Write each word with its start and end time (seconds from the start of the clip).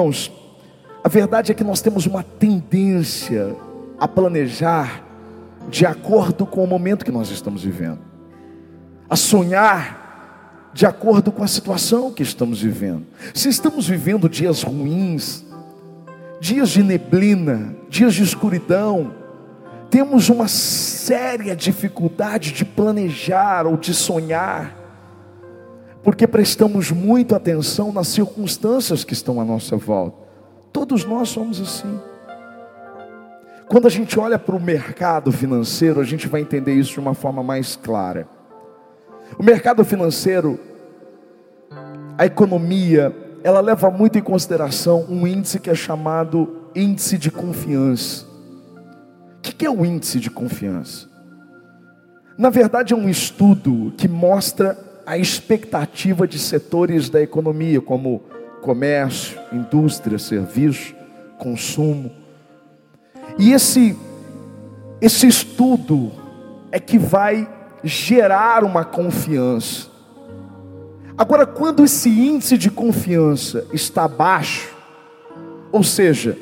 Irmãos, 0.00 0.32
a 1.04 1.08
verdade 1.10 1.52
é 1.52 1.54
que 1.54 1.62
nós 1.62 1.82
temos 1.82 2.06
uma 2.06 2.22
tendência 2.22 3.54
a 3.98 4.08
planejar 4.08 5.04
de 5.68 5.84
acordo 5.84 6.46
com 6.46 6.64
o 6.64 6.66
momento 6.66 7.04
que 7.04 7.12
nós 7.12 7.30
estamos 7.30 7.62
vivendo, 7.62 7.98
a 9.10 9.14
sonhar 9.14 10.70
de 10.72 10.86
acordo 10.86 11.30
com 11.30 11.44
a 11.44 11.46
situação 11.46 12.10
que 12.10 12.22
estamos 12.22 12.62
vivendo. 12.62 13.06
Se 13.34 13.50
estamos 13.50 13.86
vivendo 13.86 14.26
dias 14.26 14.62
ruins, 14.62 15.44
dias 16.40 16.70
de 16.70 16.82
neblina, 16.82 17.76
dias 17.90 18.14
de 18.14 18.22
escuridão, 18.22 19.12
temos 19.90 20.30
uma 20.30 20.48
séria 20.48 21.54
dificuldade 21.54 22.52
de 22.52 22.64
planejar 22.64 23.66
ou 23.66 23.76
de 23.76 23.92
sonhar, 23.92 24.74
porque 26.02 26.26
prestamos 26.26 26.90
muito 26.90 27.34
atenção 27.34 27.92
nas 27.92 28.08
circunstâncias 28.08 29.04
que 29.04 29.12
estão 29.12 29.40
à 29.40 29.44
nossa 29.44 29.76
volta. 29.76 30.16
Todos 30.72 31.04
nós 31.04 31.28
somos 31.28 31.60
assim. 31.60 32.00
Quando 33.68 33.86
a 33.86 33.90
gente 33.90 34.18
olha 34.18 34.38
para 34.38 34.56
o 34.56 34.60
mercado 34.60 35.30
financeiro, 35.30 36.00
a 36.00 36.04
gente 36.04 36.26
vai 36.26 36.40
entender 36.40 36.74
isso 36.74 36.92
de 36.92 37.00
uma 37.00 37.14
forma 37.14 37.42
mais 37.42 37.76
clara. 37.76 38.26
O 39.38 39.42
mercado 39.42 39.84
financeiro, 39.84 40.58
a 42.18 42.26
economia, 42.26 43.14
ela 43.44 43.60
leva 43.60 43.90
muito 43.90 44.18
em 44.18 44.22
consideração 44.22 45.06
um 45.08 45.26
índice 45.26 45.60
que 45.60 45.70
é 45.70 45.74
chamado 45.74 46.56
índice 46.74 47.16
de 47.16 47.30
confiança. 47.30 48.26
O 49.38 49.42
que 49.42 49.64
é 49.64 49.70
o 49.70 49.84
índice 49.84 50.18
de 50.18 50.30
confiança? 50.30 51.08
Na 52.36 52.50
verdade, 52.50 52.92
é 52.92 52.96
um 52.96 53.08
estudo 53.08 53.92
que 53.96 54.08
mostra 54.08 54.89
a 55.10 55.18
expectativa 55.18 56.24
de 56.24 56.38
setores 56.38 57.10
da 57.10 57.20
economia, 57.20 57.80
como 57.80 58.22
comércio, 58.62 59.36
indústria, 59.52 60.20
serviço, 60.20 60.94
consumo. 61.36 62.12
E 63.36 63.52
esse, 63.52 63.98
esse 65.00 65.26
estudo 65.26 66.12
é 66.70 66.78
que 66.78 66.96
vai 66.96 67.50
gerar 67.82 68.62
uma 68.62 68.84
confiança. 68.84 69.88
Agora, 71.18 71.44
quando 71.44 71.82
esse 71.82 72.08
índice 72.08 72.56
de 72.56 72.70
confiança 72.70 73.66
está 73.72 74.06
baixo, 74.06 74.72
ou 75.72 75.82
seja, 75.82 76.38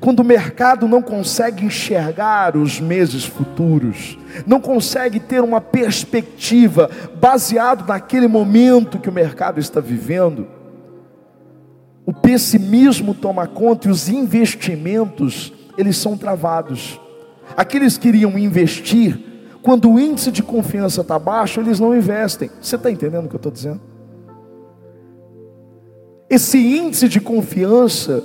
quando 0.00 0.20
o 0.20 0.24
mercado 0.24 0.88
não 0.88 1.02
consegue 1.02 1.64
enxergar 1.64 2.56
os 2.56 2.80
meses 2.80 3.24
futuros, 3.24 4.18
não 4.46 4.58
consegue 4.58 5.20
ter 5.20 5.42
uma 5.42 5.60
perspectiva 5.60 6.90
baseado 7.20 7.86
naquele 7.86 8.26
momento 8.26 8.98
que 8.98 9.10
o 9.10 9.12
mercado 9.12 9.60
está 9.60 9.78
vivendo, 9.78 10.48
o 12.06 12.14
pessimismo 12.14 13.12
toma 13.12 13.46
conta 13.46 13.88
e 13.88 13.90
os 13.90 14.08
investimentos, 14.08 15.52
eles 15.76 15.98
são 15.98 16.16
travados. 16.16 16.98
Aqueles 17.54 17.98
que 17.98 18.08
iriam 18.08 18.38
investir, 18.38 19.20
quando 19.60 19.90
o 19.90 20.00
índice 20.00 20.32
de 20.32 20.42
confiança 20.42 21.02
está 21.02 21.18
baixo, 21.18 21.60
eles 21.60 21.78
não 21.78 21.94
investem. 21.94 22.50
Você 22.60 22.76
está 22.76 22.90
entendendo 22.90 23.26
o 23.26 23.28
que 23.28 23.34
eu 23.34 23.38
estou 23.38 23.52
dizendo? 23.52 23.80
Esse 26.28 26.58
índice 26.58 27.06
de 27.06 27.20
confiança 27.20 28.24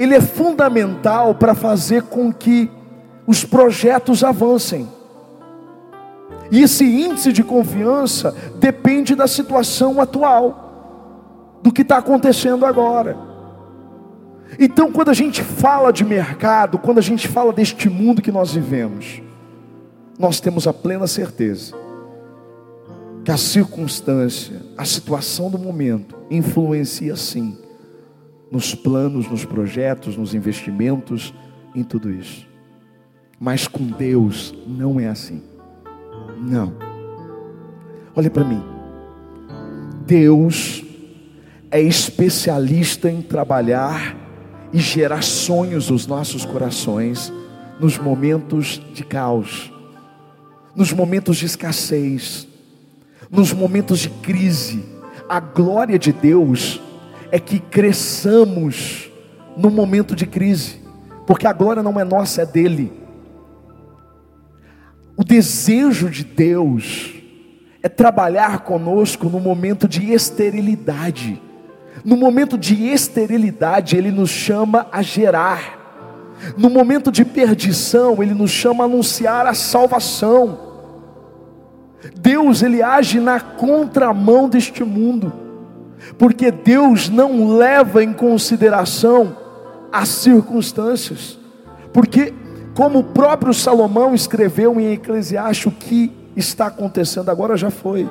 ele 0.00 0.14
é 0.14 0.20
fundamental 0.20 1.34
para 1.34 1.54
fazer 1.54 2.04
com 2.04 2.32
que 2.32 2.70
os 3.26 3.44
projetos 3.44 4.24
avancem. 4.24 4.88
E 6.50 6.62
esse 6.62 6.84
índice 6.84 7.34
de 7.34 7.44
confiança 7.44 8.34
depende 8.58 9.14
da 9.14 9.28
situação 9.28 10.00
atual, 10.00 11.58
do 11.62 11.70
que 11.70 11.82
está 11.82 11.98
acontecendo 11.98 12.64
agora. 12.64 13.14
Então, 14.58 14.90
quando 14.90 15.10
a 15.10 15.14
gente 15.14 15.42
fala 15.42 15.92
de 15.92 16.02
mercado, 16.02 16.78
quando 16.78 16.96
a 16.96 17.02
gente 17.02 17.28
fala 17.28 17.52
deste 17.52 17.90
mundo 17.90 18.22
que 18.22 18.32
nós 18.32 18.54
vivemos, 18.54 19.20
nós 20.18 20.40
temos 20.40 20.66
a 20.66 20.72
plena 20.72 21.06
certeza 21.06 21.74
que 23.22 23.30
a 23.30 23.36
circunstância, 23.36 24.62
a 24.78 24.84
situação 24.86 25.50
do 25.50 25.58
momento, 25.58 26.16
influencia 26.30 27.14
sim 27.16 27.58
nos 28.50 28.74
planos, 28.74 29.28
nos 29.28 29.44
projetos, 29.44 30.16
nos 30.16 30.34
investimentos, 30.34 31.32
em 31.74 31.84
tudo 31.84 32.10
isso. 32.10 32.46
Mas 33.38 33.66
com 33.66 33.84
Deus 33.86 34.54
não 34.66 34.98
é 34.98 35.08
assim. 35.08 35.42
Não. 36.40 36.74
Olhe 38.14 38.28
para 38.28 38.44
mim. 38.44 38.62
Deus 40.06 40.84
é 41.70 41.80
especialista 41.80 43.10
em 43.10 43.22
trabalhar 43.22 44.16
e 44.72 44.78
gerar 44.78 45.22
sonhos 45.22 45.90
nos 45.90 46.06
nossos 46.06 46.44
corações 46.44 47.32
nos 47.80 47.96
momentos 47.96 48.80
de 48.92 49.02
caos, 49.02 49.72
nos 50.76 50.92
momentos 50.92 51.38
de 51.38 51.46
escassez, 51.46 52.46
nos 53.30 53.54
momentos 53.54 54.00
de 54.00 54.10
crise. 54.10 54.84
A 55.26 55.40
glória 55.40 55.98
de 55.98 56.12
Deus 56.12 56.80
é 57.30 57.38
que 57.38 57.58
cresçamos 57.58 59.10
no 59.56 59.70
momento 59.70 60.14
de 60.16 60.26
crise, 60.26 60.80
porque 61.26 61.46
a 61.46 61.52
glória 61.52 61.82
não 61.82 61.98
é 61.98 62.04
nossa, 62.04 62.42
é 62.42 62.46
dele. 62.46 62.92
O 65.16 65.24
desejo 65.24 66.08
de 66.08 66.24
Deus 66.24 67.14
é 67.82 67.88
trabalhar 67.88 68.60
conosco 68.60 69.28
no 69.28 69.38
momento 69.38 69.86
de 69.86 70.12
esterilidade. 70.12 71.40
No 72.04 72.16
momento 72.16 72.56
de 72.56 72.86
esterilidade, 72.86 73.96
Ele 73.96 74.10
nos 74.10 74.30
chama 74.30 74.86
a 74.90 75.02
gerar. 75.02 75.78
No 76.56 76.70
momento 76.70 77.12
de 77.12 77.24
perdição, 77.24 78.22
Ele 78.22 78.32
nos 78.32 78.50
chama 78.50 78.84
a 78.84 78.86
anunciar 78.86 79.46
a 79.46 79.52
salvação. 79.54 80.58
Deus, 82.18 82.62
Ele 82.62 82.82
age 82.82 83.20
na 83.20 83.38
contramão 83.40 84.48
deste 84.48 84.82
mundo 84.82 85.49
porque 86.18 86.50
Deus 86.50 87.08
não 87.08 87.56
leva 87.56 88.02
em 88.02 88.12
consideração 88.12 89.36
as 89.92 90.08
circunstâncias, 90.08 91.38
porque, 91.92 92.32
como 92.74 93.00
o 93.00 93.04
próprio 93.04 93.52
Salomão 93.52 94.14
escreveu 94.14 94.80
em 94.80 94.92
Eclesiastes, 94.92 95.66
o 95.66 95.70
que 95.70 96.12
está 96.36 96.66
acontecendo 96.66 97.30
agora 97.30 97.56
já 97.56 97.70
foi. 97.70 98.08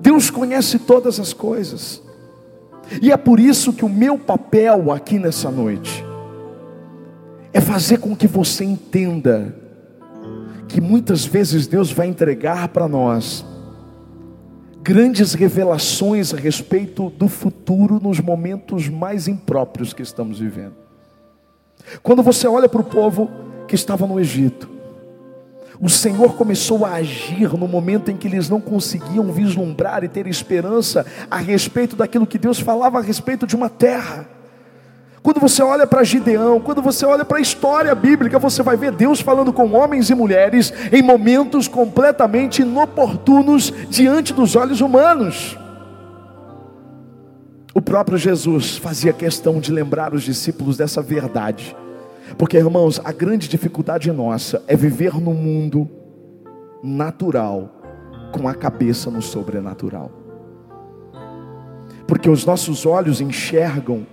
Deus 0.00 0.30
conhece 0.30 0.78
todas 0.78 1.20
as 1.20 1.32
coisas, 1.32 2.02
e 3.00 3.12
é 3.12 3.16
por 3.16 3.38
isso 3.38 3.72
que 3.72 3.84
o 3.84 3.88
meu 3.88 4.18
papel 4.18 4.90
aqui 4.90 5.18
nessa 5.18 5.50
noite 5.50 6.04
é 7.52 7.60
fazer 7.60 7.98
com 7.98 8.14
que 8.16 8.26
você 8.26 8.64
entenda 8.64 9.54
que 10.68 10.80
muitas 10.80 11.24
vezes 11.24 11.66
Deus 11.66 11.92
vai 11.92 12.06
entregar 12.06 12.68
para 12.68 12.86
nós 12.86 13.44
grandes 14.82 15.34
revelações 15.34 16.32
a 16.32 16.36
respeito 16.36 17.10
do 17.10 17.28
futuro 17.28 18.00
nos 18.02 18.20
momentos 18.20 18.88
mais 18.88 19.28
impróprios 19.28 19.92
que 19.92 20.02
estamos 20.02 20.38
vivendo. 20.38 20.74
Quando 22.02 22.22
você 22.22 22.46
olha 22.46 22.68
para 22.68 22.80
o 22.80 22.84
povo 22.84 23.30
que 23.66 23.74
estava 23.74 24.06
no 24.06 24.18
Egito, 24.18 24.68
o 25.80 25.88
Senhor 25.88 26.34
começou 26.34 26.84
a 26.84 26.92
agir 26.92 27.56
no 27.56 27.66
momento 27.66 28.10
em 28.10 28.16
que 28.16 28.28
eles 28.28 28.48
não 28.48 28.60
conseguiam 28.60 29.32
vislumbrar 29.32 30.04
e 30.04 30.08
ter 30.08 30.26
esperança 30.26 31.06
a 31.30 31.38
respeito 31.38 31.96
daquilo 31.96 32.26
que 32.26 32.38
Deus 32.38 32.58
falava 32.58 32.98
a 32.98 33.02
respeito 33.02 33.46
de 33.46 33.56
uma 33.56 33.70
terra. 33.70 34.28
Quando 35.22 35.38
você 35.38 35.62
olha 35.62 35.86
para 35.86 36.02
Gideão, 36.02 36.60
quando 36.60 36.80
você 36.80 37.04
olha 37.04 37.24
para 37.24 37.38
a 37.38 37.42
história 37.42 37.94
bíblica, 37.94 38.38
você 38.38 38.62
vai 38.62 38.76
ver 38.76 38.92
Deus 38.92 39.20
falando 39.20 39.52
com 39.52 39.72
homens 39.72 40.08
e 40.08 40.14
mulheres 40.14 40.72
em 40.90 41.02
momentos 41.02 41.68
completamente 41.68 42.62
inoportunos 42.62 43.72
diante 43.88 44.32
dos 44.32 44.56
olhos 44.56 44.80
humanos. 44.80 45.58
O 47.74 47.82
próprio 47.82 48.16
Jesus 48.16 48.78
fazia 48.78 49.12
questão 49.12 49.60
de 49.60 49.70
lembrar 49.70 50.14
os 50.14 50.22
discípulos 50.22 50.76
dessa 50.78 51.02
verdade, 51.02 51.76
porque 52.38 52.56
irmãos, 52.56 53.00
a 53.04 53.12
grande 53.12 53.46
dificuldade 53.46 54.10
nossa 54.10 54.62
é 54.66 54.74
viver 54.74 55.20
no 55.20 55.34
mundo 55.34 55.88
natural 56.82 57.70
com 58.32 58.48
a 58.48 58.54
cabeça 58.54 59.10
no 59.10 59.20
sobrenatural, 59.20 60.10
porque 62.06 62.30
os 62.30 62.44
nossos 62.46 62.86
olhos 62.86 63.20
enxergam 63.20 64.06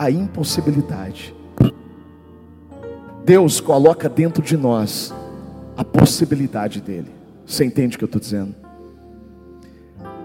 a 0.00 0.10
impossibilidade. 0.10 1.34
Deus 3.22 3.60
coloca 3.60 4.08
dentro 4.08 4.42
de 4.42 4.56
nós 4.56 5.12
a 5.76 5.84
possibilidade 5.84 6.80
dele. 6.80 7.10
Você 7.44 7.66
entende 7.66 7.96
o 7.96 7.98
que 7.98 8.04
eu 8.04 8.06
estou 8.06 8.18
dizendo? 8.18 8.54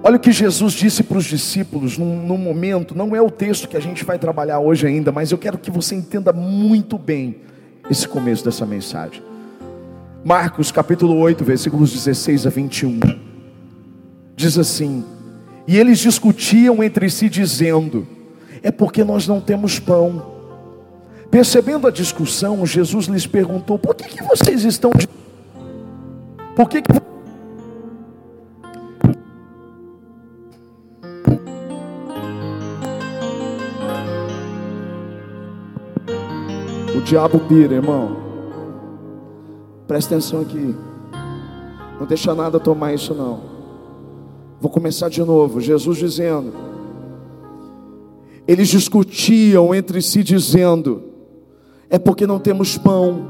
Olha 0.01 0.15
o 0.15 0.19
que 0.19 0.31
Jesus 0.31 0.71
disse 0.71 1.03
para 1.03 1.17
os 1.17 1.25
discípulos 1.25 1.97
num, 1.97 2.25
num, 2.25 2.37
momento, 2.37 2.95
não 2.95 3.13
é 3.13 3.21
o 3.21 3.29
texto 3.29 3.67
que 3.67 3.75
a 3.75 3.81
gente 3.81 4.05
vai 4.05 4.17
trabalhar 4.17 4.59
hoje 4.59 4.87
ainda, 4.87 5.11
mas 5.11 5.33
eu 5.33 5.37
quero 5.37 5.57
que 5.57 5.69
você 5.69 5.93
entenda 5.93 6.31
muito 6.31 6.97
bem 6.97 7.41
esse 7.89 8.07
começo 8.07 8.45
dessa 8.45 8.65
mensagem. 8.65 9.21
Marcos 10.23 10.71
capítulo 10.71 11.17
8, 11.17 11.43
versículos 11.43 11.91
16 11.91 12.47
a 12.47 12.49
21. 12.49 12.97
Diz 14.37 14.57
assim: 14.57 15.03
E 15.67 15.77
eles 15.77 15.99
discutiam 15.99 16.81
entre 16.81 17.09
si, 17.09 17.27
dizendo: 17.27 18.14
é 18.61 18.71
porque 18.71 19.03
nós 19.03 19.27
não 19.27 19.39
temos 19.39 19.79
pão. 19.79 20.33
Percebendo 21.29 21.87
a 21.87 21.91
discussão, 21.91 22.65
Jesus 22.65 23.07
lhes 23.07 23.27
perguntou: 23.27 23.77
por 23.77 23.95
que, 23.95 24.05
que 24.05 24.23
vocês 24.23 24.63
estão. 24.63 24.91
Por 26.55 26.69
que, 26.69 26.81
que 26.81 26.91
O 36.95 37.01
diabo 37.01 37.39
pira, 37.39 37.75
irmão. 37.75 38.17
Presta 39.85 40.15
atenção 40.15 40.41
aqui. 40.41 40.75
Não 41.99 42.07
deixa 42.07 42.33
nada 42.33 42.59
tomar 42.59 42.93
isso 42.93 43.13
não. 43.13 43.41
Vou 44.59 44.71
começar 44.71 45.09
de 45.09 45.21
novo. 45.21 45.59
Jesus 45.59 45.97
dizendo: 45.97 46.53
Eles 48.47 48.67
discutiam 48.67 49.73
entre 49.73 50.01
si 50.01 50.23
dizendo: 50.23 51.03
É 51.89 51.97
porque 51.97 52.27
não 52.27 52.39
temos 52.39 52.77
pão. 52.77 53.29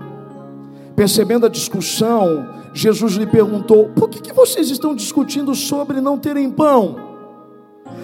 Percebendo 0.96 1.46
a 1.46 1.50
discussão, 1.50 2.48
Jesus 2.74 3.14
lhe 3.14 3.28
perguntou: 3.28 3.90
Por 3.90 4.10
que, 4.10 4.22
que 4.22 4.34
vocês 4.34 4.70
estão 4.70 4.96
discutindo 4.96 5.54
sobre 5.56 6.02
não 6.02 6.18
terem 6.18 6.50
pão? 6.50 6.96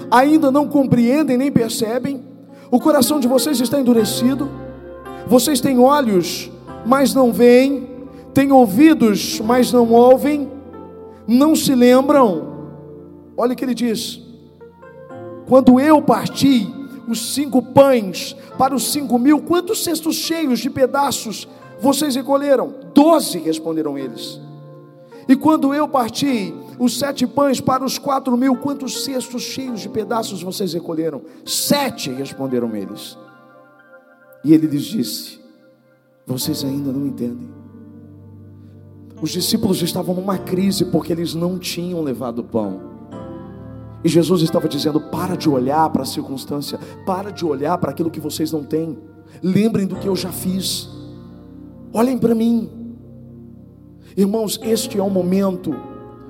Ainda 0.10 0.52
não 0.52 0.68
compreendem 0.68 1.38
nem 1.38 1.52
percebem? 1.52 2.24
O 2.70 2.80
coração 2.80 3.20
de 3.20 3.28
vocês 3.28 3.60
está 3.60 3.80
endurecido? 3.80 4.50
Vocês 5.28 5.60
têm 5.62 5.80
olhos, 5.80 6.50
mas 6.86 7.14
não 7.14 7.32
veem? 7.32 7.92
têm 8.34 8.52
ouvidos, 8.52 9.40
mas 9.40 9.72
não 9.72 9.92
ouvem, 9.92 10.50
não 11.28 11.56
se 11.56 11.76
lembram. 11.76 12.50
Olha 13.38 13.54
o 13.54 13.56
que 13.56 13.64
ele 13.64 13.76
diz: 13.76 14.22
quando 15.48 15.80
eu 15.80 16.02
parti 16.02 16.68
os 17.12 17.34
cinco 17.34 17.62
pães 17.62 18.36
para 18.58 18.74
os 18.74 18.92
cinco 18.92 19.20
mil, 19.20 19.42
quantos 19.42 19.84
cestos 19.84 20.16
cheios 20.16 20.60
de 20.60 20.70
pedaços 20.70 21.48
vocês 21.80 22.16
recolheram? 22.16 22.74
Doze, 22.94 23.40
responderam 23.40 23.98
eles. 23.98 24.40
E 25.28 25.36
quando 25.36 25.74
eu 25.74 25.88
parti 25.88 26.54
os 26.80 26.98
sete 26.98 27.26
pães 27.28 27.62
para 27.62 27.84
os 27.84 27.98
quatro 27.98 28.36
mil, 28.38 28.56
quantos 28.56 29.04
cestos 29.04 29.42
cheios 29.44 29.82
de 29.82 29.90
pedaços 29.90 30.42
vocês 30.42 30.74
recolheram? 30.74 31.22
Sete, 31.46 32.12
responderam 32.12 32.76
eles. 32.76 33.18
E 34.44 34.54
ele 34.54 34.68
lhes 34.68 34.84
disse: 34.84 35.40
Vocês 36.26 36.64
ainda 36.64 36.92
não 36.92 37.06
entendem. 37.06 37.50
Os 39.22 39.32
discípulos 39.32 39.82
estavam 39.82 40.16
numa 40.16 40.38
crise 40.38 40.86
porque 40.86 41.12
eles 41.14 41.34
não 41.36 41.60
tinham 41.60 42.02
levado 42.02 42.44
pão. 42.44 42.91
E 44.04 44.10
Jesus 44.10 44.42
estava 44.42 44.68
dizendo: 44.68 45.00
para 45.00 45.36
de 45.36 45.50
olhar 45.50 45.90
para 45.90 46.04
a 46.04 46.06
circunstância, 46.06 46.80
para 47.06 47.32
de 47.32 47.46
olhar 47.46 47.78
para 47.78 47.92
aquilo 47.92 48.12
que 48.12 48.20
vocês 48.20 48.52
não 48.52 48.64
têm. 48.64 48.98
Lembrem 49.42 49.88
do 49.88 49.96
que 49.96 50.08
eu 50.08 50.16
já 50.16 50.32
fiz. 50.32 50.90
Olhem 51.94 52.18
para 52.18 52.36
mim. 52.36 52.70
Irmãos, 54.16 54.60
este 54.64 54.98
é 54.98 55.04
um 55.04 55.10
momento 55.10 55.74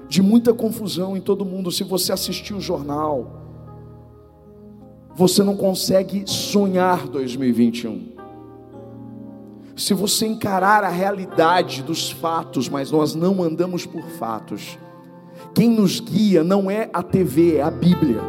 de 0.07 0.21
muita 0.21 0.53
confusão 0.53 1.17
em 1.17 1.21
todo 1.21 1.45
mundo. 1.45 1.71
Se 1.71 1.83
você 1.83 2.11
assistir 2.11 2.53
o 2.53 2.61
jornal, 2.61 3.41
você 5.15 5.43
não 5.43 5.55
consegue 5.55 6.23
sonhar 6.25 7.07
2021 7.07 8.11
se 9.81 9.93
você 9.93 10.27
encarar 10.27 10.83
a 10.83 10.89
realidade 10.89 11.81
dos 11.81 12.11
fatos, 12.11 12.69
mas 12.69 12.91
nós 12.91 13.15
não 13.15 13.41
andamos 13.41 13.85
por 13.85 14.03
fatos, 14.19 14.77
quem 15.53 15.69
nos 15.69 15.99
guia 15.99 16.43
não 16.43 16.71
é 16.71 16.89
a 16.93 17.03
TV, 17.03 17.57
é 17.57 17.61
a 17.61 17.71
Bíblia. 17.71 18.21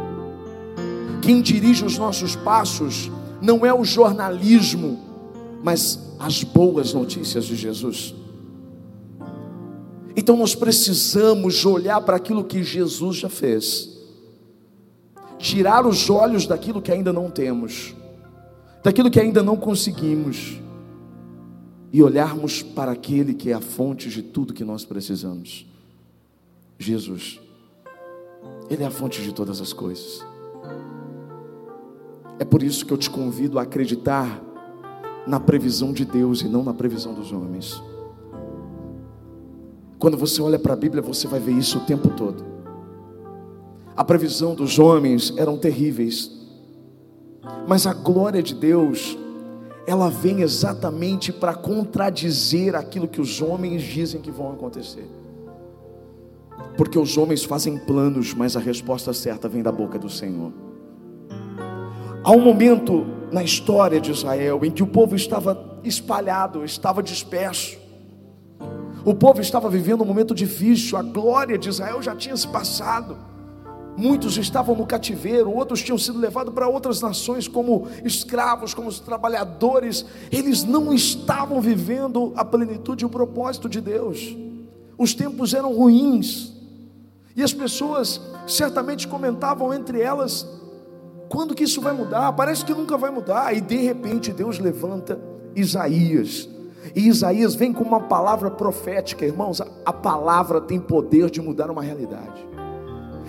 Quem 1.21 1.41
dirige 1.41 1.85
os 1.85 1.97
nossos 1.97 2.35
passos 2.35 3.09
não 3.41 3.65
é 3.65 3.73
o 3.73 3.83
jornalismo, 3.83 4.99
mas 5.63 5.99
as 6.19 6.43
boas 6.43 6.93
notícias 6.93 7.45
de 7.45 7.55
Jesus. 7.55 8.13
Então 10.15 10.37
nós 10.37 10.53
precisamos 10.53 11.65
olhar 11.65 12.01
para 12.01 12.17
aquilo 12.17 12.43
que 12.43 12.63
Jesus 12.63 13.17
já 13.17 13.29
fez, 13.29 13.89
tirar 15.39 15.85
os 15.87 16.09
olhos 16.09 16.45
daquilo 16.45 16.81
que 16.81 16.91
ainda 16.91 17.11
não 17.11 17.31
temos, 17.31 17.95
daquilo 18.83 19.09
que 19.09 19.19
ainda 19.19 19.41
não 19.41 19.55
conseguimos 19.55 20.59
e 21.91 22.03
olharmos 22.03 22.61
para 22.61 22.91
aquele 22.91 23.33
que 23.33 23.49
é 23.49 23.53
a 23.53 23.61
fonte 23.61 24.09
de 24.09 24.21
tudo 24.21 24.53
que 24.53 24.63
nós 24.63 24.83
precisamos. 24.83 25.65
Jesus. 26.77 27.39
Ele 28.69 28.83
é 28.83 28.85
a 28.85 28.91
fonte 28.91 29.21
de 29.21 29.33
todas 29.33 29.61
as 29.61 29.73
coisas. 29.73 30.25
É 32.39 32.45
por 32.45 32.63
isso 32.63 32.85
que 32.85 32.91
eu 32.91 32.97
te 32.97 33.09
convido 33.09 33.59
a 33.59 33.61
acreditar 33.61 34.41
na 35.25 35.39
previsão 35.39 35.93
de 35.93 36.05
Deus 36.05 36.41
e 36.41 36.47
não 36.47 36.63
na 36.63 36.73
previsão 36.73 37.13
dos 37.13 37.31
homens. 37.31 37.81
Quando 39.99 40.17
você 40.17 40.41
olha 40.41 40.59
para 40.59 40.73
a 40.73 40.75
Bíblia, 40.75 41.01
você 41.01 41.27
vai 41.27 41.39
ver 41.39 41.53
isso 41.53 41.77
o 41.77 41.85
tempo 41.85 42.09
todo. 42.09 42.43
A 43.95 44.03
previsão 44.03 44.55
dos 44.55 44.79
homens 44.79 45.33
eram 45.37 45.57
terríveis, 45.57 46.31
mas 47.67 47.85
a 47.85 47.93
glória 47.93 48.41
de 48.41 48.55
Deus 48.55 49.17
ela 49.85 50.09
vem 50.09 50.41
exatamente 50.41 51.31
para 51.31 51.53
contradizer 51.53 52.75
aquilo 52.75 53.07
que 53.07 53.21
os 53.21 53.41
homens 53.41 53.83
dizem 53.83 54.21
que 54.21 54.31
vão 54.31 54.51
acontecer. 54.51 55.07
Porque 56.77 56.97
os 56.97 57.17
homens 57.17 57.43
fazem 57.43 57.77
planos, 57.77 58.33
mas 58.33 58.55
a 58.55 58.59
resposta 58.59 59.13
certa 59.13 59.47
vem 59.47 59.61
da 59.61 59.71
boca 59.71 59.99
do 59.99 60.09
Senhor. 60.09 60.51
Há 62.23 62.31
um 62.31 62.39
momento 62.39 63.05
na 63.31 63.43
história 63.43 63.99
de 63.99 64.11
Israel 64.11 64.63
em 64.63 64.71
que 64.71 64.81
o 64.81 64.87
povo 64.87 65.15
estava 65.15 65.79
espalhado, 65.83 66.63
estava 66.63 67.03
disperso. 67.03 67.77
O 69.05 69.13
povo 69.13 69.41
estava 69.41 69.69
vivendo 69.69 70.01
um 70.01 70.05
momento 70.05 70.33
difícil, 70.33 70.97
a 70.97 71.01
glória 71.01 71.57
de 71.57 71.67
Israel 71.67 72.01
já 72.01 72.15
tinha 72.15 72.37
se 72.37 72.47
passado. 72.47 73.17
Muitos 73.97 74.37
estavam 74.37 74.75
no 74.75 74.85
cativeiro, 74.85 75.51
outros 75.51 75.83
tinham 75.83 75.97
sido 75.97 76.17
levados 76.17 76.53
para 76.53 76.67
outras 76.67 77.01
nações 77.01 77.47
como 77.47 77.87
escravos, 78.03 78.73
como 78.73 78.91
trabalhadores. 78.93 80.05
Eles 80.31 80.63
não 80.63 80.93
estavam 80.93 81.61
vivendo 81.61 82.33
a 82.35 82.45
plenitude 82.45 83.03
e 83.03 83.05
o 83.05 83.09
propósito 83.09 83.69
de 83.69 83.81
Deus. 83.81 84.35
Os 84.97 85.13
tempos 85.13 85.53
eram 85.53 85.73
ruins. 85.73 86.53
E 87.35 87.41
as 87.41 87.53
pessoas 87.53 88.21
certamente 88.47 89.07
comentavam 89.07 89.73
entre 89.73 90.01
elas: 90.01 90.47
quando 91.29 91.55
que 91.55 91.63
isso 91.63 91.81
vai 91.81 91.93
mudar? 91.93 92.31
Parece 92.33 92.63
que 92.63 92.73
nunca 92.73 92.97
vai 92.97 93.11
mudar. 93.11 93.55
E 93.55 93.61
de 93.61 93.77
repente 93.77 94.31
Deus 94.31 94.59
levanta 94.59 95.19
Isaías. 95.55 96.47
E 96.95 97.07
Isaías 97.07 97.55
vem 97.55 97.73
com 97.73 97.83
uma 97.83 98.01
palavra 98.01 98.51
profética, 98.51 99.25
irmãos. 99.25 99.61
A 99.61 99.93
palavra 99.93 100.61
tem 100.61 100.79
poder 100.79 101.29
de 101.29 101.41
mudar 101.41 101.71
uma 101.71 101.81
realidade. 101.81 102.47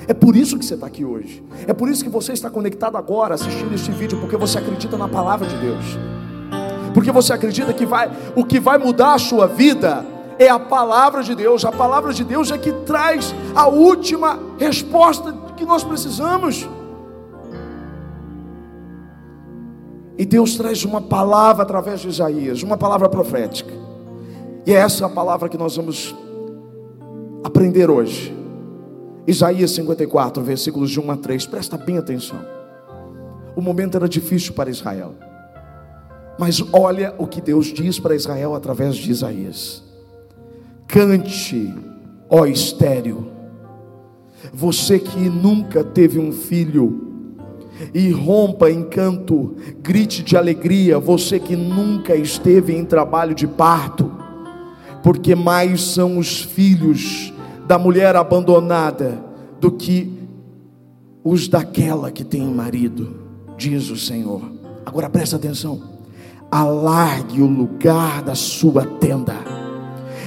É 0.06 0.12
por 0.12 0.36
isso 0.36 0.58
que 0.58 0.64
você 0.64 0.74
está 0.74 0.86
aqui 0.86 1.04
hoje. 1.04 1.42
É 1.66 1.72
por 1.72 1.88
isso 1.88 2.04
que 2.04 2.10
você 2.10 2.32
está 2.32 2.50
conectado 2.50 2.96
agora 2.96 3.34
assistindo 3.34 3.74
este 3.74 3.90
vídeo, 3.90 4.20
porque 4.20 4.36
você 4.36 4.58
acredita 4.58 4.98
na 4.98 5.08
palavra 5.08 5.46
de 5.46 5.56
Deus. 5.56 5.84
Porque 6.92 7.10
você 7.10 7.32
acredita 7.32 7.72
que 7.72 7.86
vai, 7.86 8.10
o 8.36 8.44
que 8.44 8.60
vai 8.60 8.76
mudar 8.76 9.14
a 9.14 9.18
sua 9.18 9.46
vida 9.46 10.04
é 10.38 10.48
a 10.48 10.58
palavra 10.58 11.22
de 11.22 11.34
Deus. 11.34 11.64
A 11.64 11.72
palavra 11.72 12.12
de 12.12 12.24
Deus 12.24 12.50
é 12.50 12.58
que 12.58 12.72
traz 12.84 13.34
a 13.54 13.66
última 13.66 14.38
resposta 14.58 15.32
que 15.56 15.64
nós 15.64 15.84
precisamos. 15.84 16.68
E 20.16 20.24
Deus 20.24 20.56
traz 20.56 20.84
uma 20.84 21.00
palavra 21.00 21.64
através 21.64 22.00
de 22.00 22.08
Isaías, 22.08 22.62
uma 22.62 22.76
palavra 22.76 23.08
profética. 23.08 23.72
E 24.66 24.72
é 24.72 24.76
essa 24.76 25.06
a 25.06 25.08
palavra 25.08 25.48
que 25.48 25.58
nós 25.58 25.76
vamos 25.76 26.14
aprender 27.42 27.90
hoje. 27.90 28.34
Isaías 29.26 29.70
54, 29.72 30.42
versículos 30.42 30.90
de 30.90 31.00
1 31.00 31.10
a 31.10 31.16
3, 31.16 31.46
presta 31.46 31.76
bem 31.76 31.98
atenção. 31.98 32.38
O 33.56 33.60
momento 33.60 33.96
era 33.96 34.08
difícil 34.08 34.52
para 34.52 34.70
Israel, 34.70 35.14
mas 36.38 36.62
olha 36.72 37.14
o 37.18 37.26
que 37.26 37.40
Deus 37.40 37.66
diz 37.66 37.98
para 37.98 38.14
Israel 38.14 38.54
através 38.54 38.96
de 38.96 39.10
Isaías: 39.10 39.82
Cante, 40.94 41.74
ó 42.30 42.46
estéreo, 42.46 43.26
você 44.52 44.96
que 44.96 45.28
nunca 45.28 45.82
teve 45.82 46.20
um 46.20 46.30
filho, 46.30 47.16
e 47.92 48.12
rompa 48.12 48.70
em 48.70 48.84
canto, 48.84 49.56
grite 49.82 50.22
de 50.22 50.36
alegria, 50.36 50.96
você 51.00 51.40
que 51.40 51.56
nunca 51.56 52.14
esteve 52.14 52.76
em 52.76 52.84
trabalho 52.84 53.34
de 53.34 53.44
parto, 53.44 54.08
porque 55.02 55.34
mais 55.34 55.82
são 55.82 56.16
os 56.16 56.42
filhos 56.42 57.34
da 57.66 57.76
mulher 57.76 58.14
abandonada 58.14 59.20
do 59.60 59.72
que 59.72 60.16
os 61.24 61.48
daquela 61.48 62.12
que 62.12 62.22
tem 62.22 62.46
marido, 62.46 63.16
diz 63.56 63.90
o 63.90 63.96
Senhor. 63.96 64.42
Agora 64.86 65.10
presta 65.10 65.34
atenção. 65.34 65.82
Alargue 66.52 67.42
o 67.42 67.48
lugar 67.48 68.22
da 68.22 68.36
sua 68.36 68.86
tenda. 68.86 69.53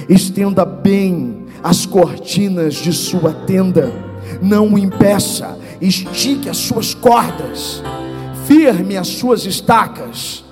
Estenda 0.08 0.64
bem 0.64 1.44
as 1.62 1.84
cortinas 1.84 2.74
de 2.74 2.92
sua 2.92 3.32
tenda. 3.32 3.92
Não 4.40 4.74
o 4.74 4.78
impeça. 4.78 5.58
Estique 5.80 6.48
as 6.48 6.56
suas 6.56 6.94
cordas. 6.94 7.82
firme 8.48 8.96
as 8.96 9.08
suas 9.08 9.44
estacas, 9.44 10.42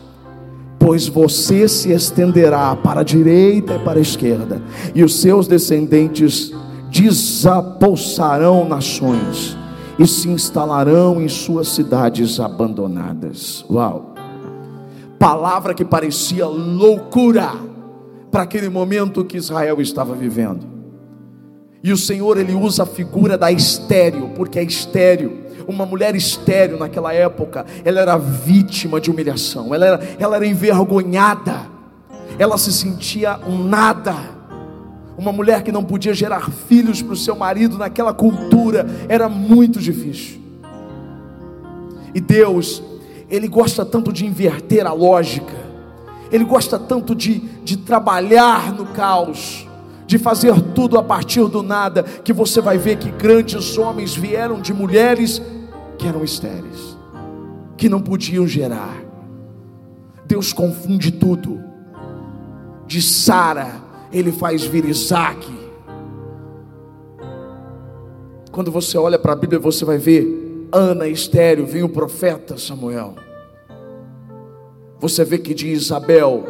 pois 0.78 1.08
você 1.08 1.66
se 1.66 1.90
estenderá 1.90 2.76
para 2.76 3.00
a 3.00 3.02
direita 3.02 3.76
e 3.76 3.78
para 3.78 3.98
a 3.98 4.02
esquerda, 4.02 4.60
e 4.94 5.02
os 5.02 5.18
seus 5.18 5.48
descendentes 5.48 6.52
desapossarão 6.90 8.68
nações 8.68 9.56
e 9.98 10.06
se 10.06 10.28
instalarão 10.28 11.22
em 11.22 11.28
suas 11.28 11.68
cidades 11.68 12.38
abandonadas. 12.38 13.64
Uau! 13.70 14.14
Palavra 15.18 15.72
que 15.72 15.86
parecia 15.86 16.46
loucura 16.46 17.50
para 18.37 18.43
aquele 18.43 18.69
momento 18.69 19.25
que 19.25 19.38
Israel 19.38 19.81
estava 19.81 20.14
vivendo. 20.14 20.66
E 21.83 21.90
o 21.90 21.97
Senhor 21.97 22.37
ele 22.37 22.52
usa 22.52 22.83
a 22.83 22.87
figura 22.87 23.38
da 23.38 23.50
estéreo, 23.50 24.28
porque 24.37 24.59
é 24.59 24.62
estéreo. 24.62 25.38
Uma 25.66 25.87
mulher 25.87 26.14
estéreo 26.14 26.78
naquela 26.78 27.14
época, 27.14 27.64
ela 27.83 27.99
era 27.99 28.19
vítima 28.19 29.00
de 29.00 29.11
humilhação, 29.11 29.75
ela 29.75 29.87
era, 29.87 30.00
ela 30.19 30.37
era 30.37 30.47
envergonhada, 30.47 31.62
ela 32.38 32.59
se 32.59 32.75
sentia 32.75 33.40
um 33.49 33.64
nada. 33.64 34.14
Uma 35.16 35.33
mulher 35.33 35.62
que 35.62 35.73
não 35.73 35.83
podia 35.83 36.12
gerar 36.12 36.50
filhos 36.50 37.00
para 37.00 37.14
o 37.14 37.16
seu 37.16 37.35
marido 37.35 37.78
naquela 37.78 38.12
cultura 38.12 38.87
era 39.09 39.31
muito 39.31 39.81
difícil. 39.81 40.43
E 42.14 42.21
Deus, 42.21 42.83
Ele 43.31 43.49
gosta 43.49 43.83
tanto 43.83 44.12
de 44.12 44.26
inverter 44.26 44.87
a 44.87 44.93
lógica, 44.93 45.65
Ele 46.30 46.45
gosta 46.45 46.78
tanto 46.78 47.14
de, 47.14 47.38
de 47.38 47.76
trabalhar 47.76 48.73
no 48.73 48.87
caos, 48.87 49.66
de 50.06 50.18
fazer 50.18 50.61
tudo 50.75 50.99
a 50.99 51.02
partir 51.02 51.47
do 51.49 51.62
nada, 51.62 52.02
que 52.02 52.33
você 52.33 52.61
vai 52.61 52.78
ver 52.78 52.97
que 52.97 53.11
grandes 53.11 53.76
homens 53.76 54.14
vieram 54.14 54.61
de 54.61 54.73
mulheres 54.73 55.40
que 55.99 56.06
eram 56.06 56.25
estéreis, 56.25 56.97
que 57.76 57.88
não 57.88 58.00
podiam 58.00 58.47
gerar. 58.47 58.97
Deus 60.25 60.52
confunde 60.52 61.12
tudo. 61.12 61.61
De 62.87 63.02
Sara, 63.02 63.80
ele 64.12 64.33
faz 64.33 64.64
vir 64.64 64.85
Isaac. 64.85 65.47
Quando 68.50 68.71
você 68.71 68.97
olha 68.97 69.18
para 69.18 69.33
a 69.33 69.37
Bíblia, 69.37 69.61
você 69.61 69.85
vai 69.85 69.99
ver 69.99 70.68
Ana 70.73 71.06
estéreo, 71.06 71.66
vem 71.66 71.83
o 71.83 71.88
profeta 71.88 72.56
Samuel. 72.56 73.25
Você 75.00 75.24
vê 75.24 75.38
que 75.38 75.54
de 75.54 75.68
Isabel 75.68 76.44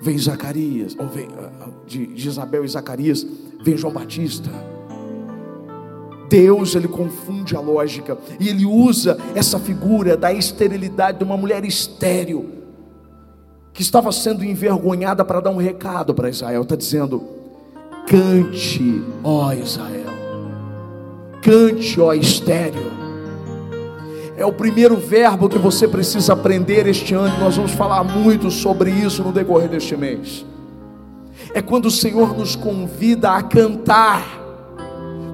vem 0.00 0.16
Zacarias, 0.18 0.96
ou 0.98 1.06
vem, 1.06 1.28
ah, 1.38 1.50
ah, 1.60 1.68
de, 1.86 2.06
de 2.06 2.28
Isabel 2.28 2.64
e 2.64 2.68
Zacarias, 2.68 3.26
vem 3.62 3.76
João 3.76 3.92
Batista. 3.92 4.50
Deus 6.28 6.74
ele 6.74 6.88
confunde 6.88 7.56
a 7.56 7.60
lógica 7.60 8.18
e 8.38 8.48
ele 8.48 8.66
usa 8.66 9.18
essa 9.34 9.58
figura 9.58 10.16
da 10.16 10.32
esterilidade 10.32 11.18
de 11.18 11.24
uma 11.24 11.36
mulher 11.36 11.64
estéril 11.64 12.50
que 13.72 13.82
estava 13.82 14.12
sendo 14.12 14.44
envergonhada 14.44 15.24
para 15.24 15.40
dar 15.40 15.50
um 15.50 15.56
recado 15.56 16.14
para 16.14 16.28
Israel. 16.28 16.62
Está 16.62 16.76
dizendo: 16.76 17.22
cante, 18.06 19.02
ó 19.24 19.52
Israel, 19.52 20.12
cante, 21.40 22.00
ó 22.00 22.12
estéreo. 22.12 22.97
É 24.38 24.46
o 24.46 24.52
primeiro 24.52 24.96
verbo 24.96 25.48
que 25.48 25.58
você 25.58 25.88
precisa 25.88 26.32
aprender 26.32 26.86
este 26.86 27.12
ano. 27.12 27.40
Nós 27.40 27.56
vamos 27.56 27.72
falar 27.72 28.04
muito 28.04 28.52
sobre 28.52 28.88
isso 28.88 29.24
no 29.24 29.32
decorrer 29.32 29.68
deste 29.68 29.96
mês. 29.96 30.46
É 31.52 31.60
quando 31.60 31.86
o 31.86 31.90
Senhor 31.90 32.38
nos 32.38 32.54
convida 32.54 33.32
a 33.32 33.42
cantar 33.42 34.38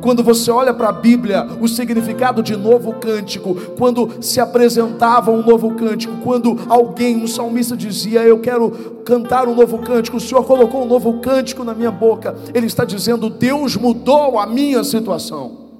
quando 0.00 0.22
você 0.22 0.50
olha 0.50 0.74
para 0.74 0.90
a 0.90 0.92
Bíblia, 0.92 1.46
o 1.62 1.66
significado 1.66 2.42
de 2.42 2.54
novo 2.54 2.92
cântico, 2.92 3.54
quando 3.78 4.22
se 4.22 4.38
apresentava 4.38 5.30
um 5.30 5.42
novo 5.42 5.74
cântico, 5.76 6.12
quando 6.22 6.58
alguém, 6.68 7.16
um 7.16 7.26
salmista 7.26 7.74
dizia, 7.74 8.22
Eu 8.22 8.38
quero 8.38 8.70
cantar 9.02 9.48
um 9.48 9.54
novo 9.54 9.78
cântico, 9.78 10.18
o 10.18 10.20
Senhor 10.20 10.44
colocou 10.44 10.82
um 10.82 10.86
novo 10.86 11.20
cântico 11.20 11.64
na 11.64 11.72
minha 11.72 11.90
boca, 11.90 12.36
Ele 12.52 12.66
está 12.66 12.84
dizendo, 12.84 13.30
Deus 13.30 13.76
mudou 13.76 14.38
a 14.38 14.46
minha 14.46 14.84
situação, 14.84 15.70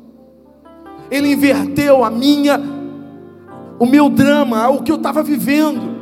Ele 1.11 1.31
inverteu 1.31 2.03
a 2.03 2.09
minha, 2.09 2.74
o 3.79 3.87
meu 3.87 4.09
drama, 4.09 4.69
o 4.69 4.83
que 4.83 4.91
eu 4.91 4.97
estava 4.97 5.23
vivendo. 5.23 5.95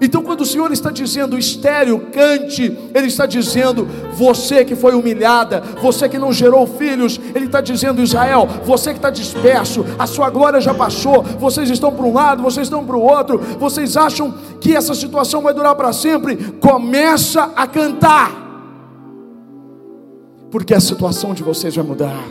Então, 0.00 0.22
quando 0.22 0.42
o 0.42 0.46
Senhor 0.46 0.70
está 0.72 0.90
dizendo 0.90 1.38
estéreo, 1.38 2.08
cante, 2.12 2.76
Ele 2.94 3.06
está 3.06 3.24
dizendo 3.24 3.86
você 4.12 4.64
que 4.64 4.76
foi 4.76 4.94
humilhada, 4.94 5.60
você 5.80 6.08
que 6.08 6.18
não 6.18 6.32
gerou 6.32 6.66
filhos, 6.66 7.18
Ele 7.34 7.46
está 7.46 7.60
dizendo 7.60 8.02
Israel, 8.02 8.46
você 8.64 8.90
que 8.90 8.98
está 8.98 9.10
disperso, 9.10 9.84
a 9.98 10.06
sua 10.06 10.28
glória 10.28 10.60
já 10.60 10.74
passou, 10.74 11.22
vocês 11.22 11.70
estão 11.70 11.92
para 11.92 12.04
um 12.04 12.12
lado, 12.12 12.42
vocês 12.42 12.66
estão 12.66 12.84
para 12.84 12.96
o 12.96 13.02
outro, 13.02 13.38
vocês 13.58 13.96
acham 13.96 14.34
que 14.60 14.74
essa 14.74 14.94
situação 14.94 15.42
vai 15.42 15.54
durar 15.54 15.74
para 15.74 15.92
sempre? 15.92 16.36
Começa 16.60 17.52
a 17.56 17.66
cantar, 17.66 18.44
porque 20.50 20.74
a 20.74 20.80
situação 20.80 21.32
de 21.32 21.42
vocês 21.42 21.74
vai 21.74 21.84
mudar. 21.84 22.22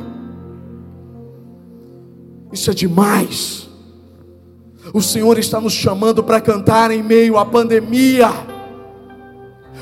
Isso 2.52 2.70
é 2.70 2.74
demais. 2.74 3.65
O 4.94 5.02
Senhor 5.02 5.38
está 5.40 5.60
nos 5.60 5.74
chamando 5.74 6.24
para 6.24 6.40
cantar 6.40 6.92
em 6.92 7.02
meio 7.02 7.38
à 7.38 7.46
pandemia. 7.46 8.30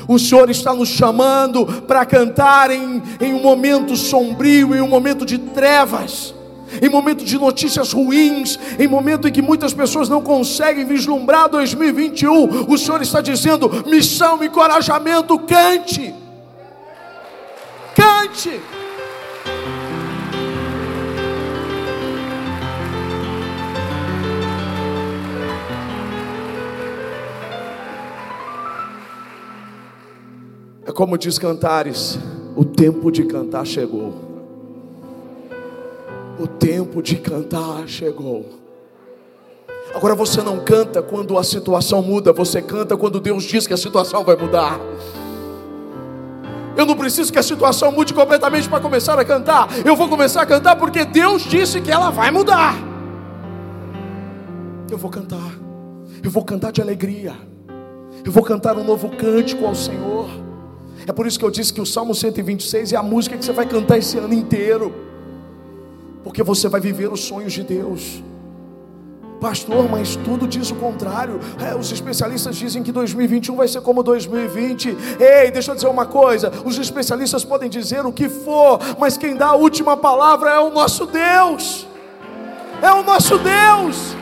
O 0.08 0.18
Senhor 0.18 0.50
está 0.50 0.74
nos 0.74 0.88
chamando 0.88 1.66
para 1.82 2.04
cantar 2.04 2.70
em, 2.70 3.02
em 3.20 3.34
um 3.34 3.40
momento 3.40 3.96
sombrio, 3.96 4.74
em 4.74 4.80
um 4.80 4.88
momento 4.88 5.24
de 5.24 5.38
trevas, 5.38 6.34
em 6.82 6.88
momento 6.88 7.24
de 7.24 7.38
notícias 7.38 7.92
ruins, 7.92 8.58
em 8.78 8.86
momento 8.86 9.28
em 9.28 9.32
que 9.32 9.40
muitas 9.40 9.72
pessoas 9.72 10.08
não 10.08 10.20
conseguem 10.20 10.84
vislumbrar 10.84 11.48
2021. 11.48 12.70
O 12.70 12.76
Senhor 12.76 13.00
está 13.02 13.20
dizendo: 13.20 13.84
missão, 13.86 14.42
encorajamento, 14.42 15.38
cante, 15.38 16.14
cante. 17.94 18.60
Como 30.94 31.18
diz 31.18 31.38
Cantares: 31.38 32.18
o 32.56 32.64
tempo 32.64 33.10
de 33.10 33.24
cantar 33.24 33.66
chegou. 33.66 34.14
O 36.38 36.46
tempo 36.46 37.02
de 37.02 37.16
cantar 37.16 37.86
chegou. 37.86 38.46
Agora 39.94 40.14
você 40.14 40.42
não 40.42 40.58
canta 40.60 41.02
quando 41.02 41.38
a 41.38 41.44
situação 41.44 42.02
muda, 42.02 42.32
você 42.32 42.60
canta 42.60 42.96
quando 42.96 43.20
Deus 43.20 43.44
diz 43.44 43.66
que 43.66 43.74
a 43.74 43.76
situação 43.76 44.24
vai 44.24 44.36
mudar. 44.36 44.80
Eu 46.76 46.84
não 46.84 46.96
preciso 46.96 47.32
que 47.32 47.38
a 47.38 47.42
situação 47.42 47.92
mude 47.92 48.12
completamente 48.12 48.68
para 48.68 48.80
começar 48.80 49.16
a 49.16 49.24
cantar. 49.24 49.68
Eu 49.84 49.94
vou 49.94 50.08
começar 50.08 50.42
a 50.42 50.46
cantar 50.46 50.74
porque 50.74 51.04
Deus 51.04 51.42
disse 51.42 51.80
que 51.80 51.92
ela 51.92 52.10
vai 52.10 52.32
mudar. 52.32 52.74
Eu 54.90 54.98
vou 54.98 55.10
cantar. 55.10 55.52
Eu 56.20 56.30
vou 56.30 56.44
cantar 56.44 56.72
de 56.72 56.82
alegria. 56.82 57.32
Eu 58.24 58.32
vou 58.32 58.42
cantar 58.42 58.76
um 58.76 58.82
novo 58.82 59.08
cântico 59.10 59.64
ao 59.64 59.74
Senhor. 59.76 60.43
É 61.06 61.12
por 61.12 61.26
isso 61.26 61.38
que 61.38 61.44
eu 61.44 61.50
disse 61.50 61.72
que 61.72 61.80
o 61.80 61.86
Salmo 61.86 62.14
126 62.14 62.92
é 62.92 62.96
a 62.96 63.02
música 63.02 63.36
que 63.36 63.44
você 63.44 63.52
vai 63.52 63.66
cantar 63.66 63.98
esse 63.98 64.16
ano 64.18 64.32
inteiro, 64.32 64.94
porque 66.22 66.42
você 66.42 66.68
vai 66.68 66.80
viver 66.80 67.12
os 67.12 67.20
sonhos 67.20 67.52
de 67.52 67.62
Deus. 67.62 68.22
Pastor, 69.40 69.90
mas 69.90 70.16
tudo 70.16 70.48
diz 70.48 70.70
o 70.70 70.74
contrário. 70.76 71.38
É, 71.60 71.74
os 71.74 71.92
especialistas 71.92 72.56
dizem 72.56 72.82
que 72.82 72.90
2021 72.90 73.56
vai 73.56 73.68
ser 73.68 73.82
como 73.82 74.02
2020. 74.02 74.96
Ei, 75.20 75.50
deixa 75.50 75.70
eu 75.70 75.74
dizer 75.74 75.88
uma 75.88 76.06
coisa: 76.06 76.50
os 76.64 76.78
especialistas 76.78 77.44
podem 77.44 77.68
dizer 77.68 78.06
o 78.06 78.12
que 78.12 78.26
for, 78.26 78.78
mas 78.98 79.18
quem 79.18 79.36
dá 79.36 79.48
a 79.48 79.54
última 79.54 79.98
palavra 79.98 80.48
é 80.48 80.60
o 80.60 80.70
nosso 80.70 81.04
Deus. 81.04 81.86
É 82.80 82.90
o 82.90 83.02
nosso 83.02 83.38
Deus. 83.38 84.13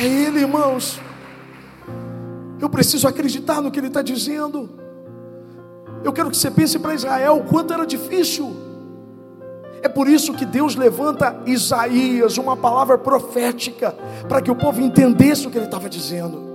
É 0.00 0.04
Ele, 0.06 0.40
irmãos. 0.40 0.98
Eu 2.58 2.70
preciso 2.70 3.06
acreditar 3.06 3.60
no 3.60 3.70
que 3.70 3.78
Ele 3.78 3.88
está 3.88 4.00
dizendo. 4.00 4.70
Eu 6.02 6.10
quero 6.10 6.30
que 6.30 6.36
você 6.38 6.50
pense 6.50 6.78
para 6.78 6.94
Israel 6.94 7.36
o 7.36 7.44
quanto 7.44 7.74
era 7.74 7.84
difícil. 7.84 8.50
É 9.82 9.88
por 9.88 10.08
isso 10.08 10.32
que 10.32 10.46
Deus 10.46 10.74
levanta 10.74 11.42
Isaías, 11.44 12.38
uma 12.38 12.56
palavra 12.56 12.96
profética, 12.96 13.94
para 14.26 14.40
que 14.40 14.50
o 14.50 14.54
povo 14.54 14.80
entendesse 14.80 15.46
o 15.46 15.50
que 15.50 15.58
ele 15.58 15.66
estava 15.66 15.88
dizendo. 15.88 16.48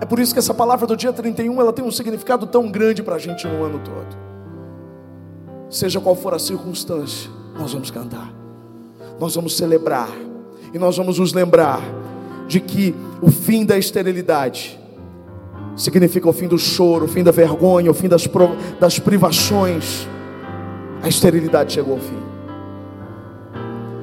É 0.00 0.06
por 0.06 0.18
isso 0.18 0.32
que 0.32 0.38
essa 0.38 0.54
palavra 0.54 0.86
do 0.86 0.96
dia 0.96 1.12
31 1.12 1.60
ela 1.60 1.72
tem 1.72 1.84
um 1.84 1.90
significado 1.90 2.46
tão 2.46 2.70
grande 2.70 3.02
para 3.02 3.16
a 3.16 3.18
gente 3.18 3.46
no 3.46 3.62
ano 3.62 3.80
todo. 3.80 4.16
Seja 5.68 6.00
qual 6.00 6.14
for 6.14 6.32
a 6.32 6.38
circunstância, 6.38 7.30
nós 7.58 7.72
vamos 7.72 7.90
cantar, 7.90 8.32
nós 9.18 9.34
vamos 9.34 9.56
celebrar 9.56 10.08
e 10.72 10.78
nós 10.78 10.96
vamos 10.96 11.18
nos 11.18 11.32
lembrar 11.32 11.80
de 12.48 12.58
que 12.60 12.94
o 13.20 13.30
fim 13.30 13.64
da 13.64 13.78
esterilidade 13.78 14.80
significa 15.76 16.28
o 16.28 16.32
fim 16.32 16.48
do 16.48 16.58
choro, 16.58 17.04
o 17.04 17.08
fim 17.08 17.22
da 17.22 17.30
vergonha, 17.30 17.90
o 17.90 17.94
fim 17.94 18.08
das, 18.08 18.28
das 18.80 18.98
privações. 18.98 20.08
A 21.02 21.08
esterilidade 21.08 21.74
chegou 21.74 21.94
ao 21.94 22.00
fim. 22.00 22.18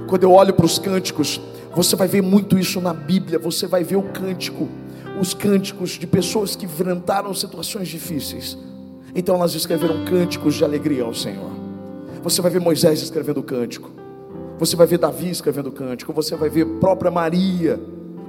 Quando 0.07 0.23
eu 0.23 0.31
olho 0.31 0.53
para 0.53 0.65
os 0.65 0.79
cânticos, 0.79 1.41
você 1.75 1.95
vai 1.95 2.07
ver 2.07 2.21
muito 2.21 2.57
isso 2.57 2.79
na 2.79 2.93
Bíblia. 2.93 3.37
Você 3.39 3.67
vai 3.67 3.83
ver 3.83 3.97
o 3.97 4.03
cântico, 4.03 4.69
os 5.19 5.33
cânticos 5.33 5.91
de 5.91 6.07
pessoas 6.07 6.55
que 6.55 6.65
enfrentaram 6.65 7.33
situações 7.33 7.87
difíceis. 7.87 8.57
Então 9.13 9.35
elas 9.35 9.55
escreveram 9.55 10.05
cânticos 10.05 10.55
de 10.55 10.63
alegria 10.63 11.03
ao 11.03 11.13
Senhor. 11.13 11.51
Você 12.23 12.41
vai 12.41 12.51
ver 12.51 12.61
Moisés 12.61 13.01
escrevendo 13.01 13.41
cântico. 13.41 13.89
Você 14.57 14.75
vai 14.75 14.87
ver 14.87 14.99
Davi 14.99 15.29
escrevendo 15.29 15.71
cântico. 15.71 16.13
Você 16.13 16.35
vai 16.35 16.49
ver 16.49 16.65
própria 16.79 17.11
Maria, 17.11 17.79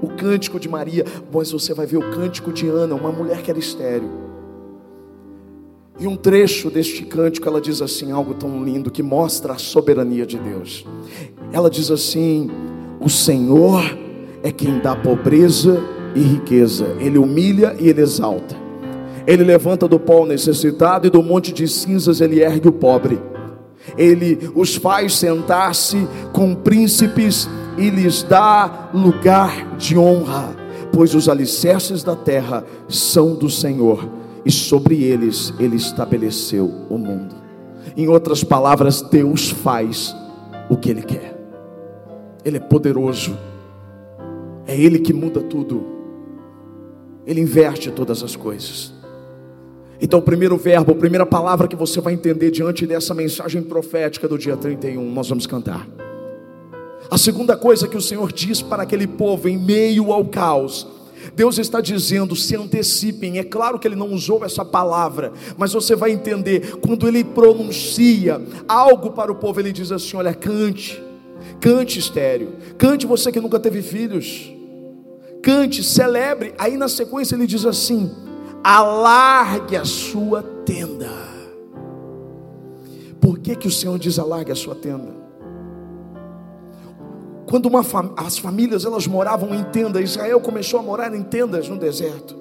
o 0.03 0.09
cântico 0.09 0.59
de 0.59 0.69
Maria. 0.69 1.05
Mas 1.33 1.53
você 1.53 1.75
vai 1.75 1.87
ver 1.87 1.97
o 1.97 2.11
cântico 2.11 2.53
de 2.53 2.69
Ana, 2.69 2.95
uma 2.95 3.13
mulher 3.13 3.43
que 3.43 3.51
era 3.51 3.59
estéreo. 3.59 4.27
E 5.99 6.07
um 6.07 6.15
trecho 6.15 6.71
deste 6.71 7.05
cântico, 7.05 7.49
ela 7.49 7.61
diz 7.61 7.81
assim, 7.81 8.13
algo 8.13 8.35
tão 8.35 8.63
lindo 8.63 8.91
que 8.91 9.03
mostra 9.03 9.55
a 9.55 9.59
soberania 9.59 10.27
de 10.27 10.39
Deus. 10.39 10.85
Ela 11.53 11.71
diz 11.71 11.91
assim: 11.91 12.51
O 13.01 13.09
Senhor 13.09 13.83
é 14.43 14.53
quem 14.53 14.79
dá 14.79 14.95
pobreza 14.95 15.83
e 16.15 16.21
riqueza, 16.21 16.97
Ele 17.01 17.19
humilha 17.19 17.75
e 17.79 17.89
Ele 17.89 18.03
exalta. 18.03 18.57
Ele 19.27 19.43
levanta 19.43 19.89
do 19.89 19.99
pó 19.99 20.23
o 20.23 20.27
necessitado 20.27 21.07
e 21.07 21.11
do 21.11 21.23
monte 21.23 21.53
de 21.53 21.67
cinzas 21.67 22.21
Ele 22.21 22.41
ergue 22.41 22.69
o 22.69 22.73
pobre. 22.73 23.19
Ele 23.97 24.51
os 24.55 24.77
faz 24.77 25.15
sentar-se 25.15 26.07
com 26.33 26.55
príncipes 26.55 27.49
e 27.77 27.91
lhes 27.91 28.23
dá 28.23 28.91
lugar 28.93 29.77
de 29.77 29.99
honra, 29.99 30.57
pois 30.93 31.15
os 31.15 31.29
alicerces 31.29 32.03
da 32.03 32.17
terra 32.17 32.65
são 32.89 33.35
do 33.35 33.51
Senhor 33.51 34.09
e 34.45 34.51
sobre 34.51 35.03
eles 35.03 35.53
ele 35.59 35.77
estabeleceu 35.77 36.73
o 36.89 36.97
mundo. 36.97 37.35
Em 37.97 38.09
outras 38.09 38.45
palavras, 38.45 39.03
Deus 39.03 39.51
faz 39.51 40.15
o 40.71 40.77
que 40.77 40.91
ele 40.91 41.03
quer. 41.03 41.37
Ele 42.45 42.59
é 42.59 42.61
poderoso. 42.61 43.37
É 44.67 44.79
ele 44.79 44.99
que 44.99 45.13
muda 45.13 45.41
tudo. 45.41 45.85
Ele 47.27 47.41
inverte 47.41 47.91
todas 47.91 48.23
as 48.23 48.37
coisas. 48.37 48.93
Então, 50.01 50.19
o 50.19 50.23
primeiro 50.23 50.57
verbo, 50.57 50.93
a 50.93 50.95
primeira 50.95 51.25
palavra 51.25 51.67
que 51.67 51.75
você 51.75 52.01
vai 52.01 52.13
entender 52.13 52.51
diante 52.51 52.87
dessa 52.87 53.15
mensagem 53.15 53.63
profética 53.63 54.29
do 54.29 54.39
dia 54.39 54.57
31, 54.57 55.11
nós 55.13 55.29
vamos 55.29 55.47
cantar. 55.47 55.89
A 57.11 57.19
segunda 57.19 57.57
coisa 57.57 57.87
que 57.87 57.97
o 57.97 58.01
Senhor 58.01 58.33
diz 58.33 58.61
para 58.61 58.83
aquele 58.83 59.07
povo 59.07 59.49
em 59.49 59.57
meio 59.57 60.13
ao 60.13 60.25
caos, 60.25 60.87
Deus 61.35 61.59
está 61.59 61.81
dizendo: 61.81 62.37
se 62.37 62.57
antecipem. 62.57 63.39
É 63.39 63.45
claro 63.45 63.79
que 63.79 63.87
ele 63.87 63.97
não 63.97 64.13
usou 64.13 64.45
essa 64.45 64.65
palavra, 64.65 65.33
mas 65.57 65.73
você 65.73 65.95
vai 65.95 66.11
entender. 66.11 66.77
Quando 66.79 67.07
ele 67.09 67.25
pronuncia 67.25 68.41
algo 68.69 69.11
para 69.11 69.33
o 69.33 69.37
povo, 69.37 69.61
ele 69.61 69.73
diz 69.73 69.91
assim: 69.93 70.17
olha, 70.17 70.35
cante, 70.35 71.03
cante 71.61 71.99
estéreo, 71.99 72.55
cante 72.79 73.07
você 73.07 73.33
que 73.33 73.41
nunca 73.41 73.59
teve 73.59 73.83
filhos, 73.83 74.53
cante, 75.43 75.83
celebre. 75.83 76.55
Aí 76.59 76.77
na 76.77 76.89
sequência 76.89 77.35
ele 77.35 77.47
diz 77.47 77.65
assim: 77.65 78.11
alargue 78.63 79.77
a 79.77 79.85
sua 79.85 80.43
tenda. 80.43 81.27
Por 83.21 83.39
que, 83.39 83.57
que 83.57 83.67
o 83.67 83.73
Senhor 83.73 83.99
diz 83.99 84.19
alargue 84.19 84.53
a 84.53 84.57
sua 84.57 84.75
tenda? 84.75 85.26
Quando 87.47 87.71
fam 87.85 88.13
as 88.17 88.39
famílias 88.39 88.85
elas 88.85 89.07
moravam 89.07 89.55
em 89.55 89.63
tendas, 89.65 90.03
Israel 90.03 90.41
começou 90.41 90.81
a 90.81 90.83
morar 90.83 91.15
em 91.15 91.23
tendas 91.23 91.69
no 91.69 91.77
deserto. 91.77 92.37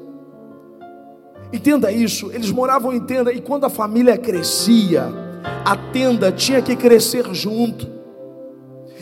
Entenda 1.54 1.92
isso, 1.92 2.32
eles 2.34 2.52
moravam 2.52 2.92
em 2.92 3.00
tenda 3.00 3.32
e 3.32 3.40
quando 3.40 3.66
a 3.66 3.70
família 3.70 4.18
crescia, 4.18 5.08
a 5.64 5.76
tenda 5.76 6.32
tinha 6.32 6.62
que 6.62 6.76
crescer 6.76 7.26
junto. 7.34 7.96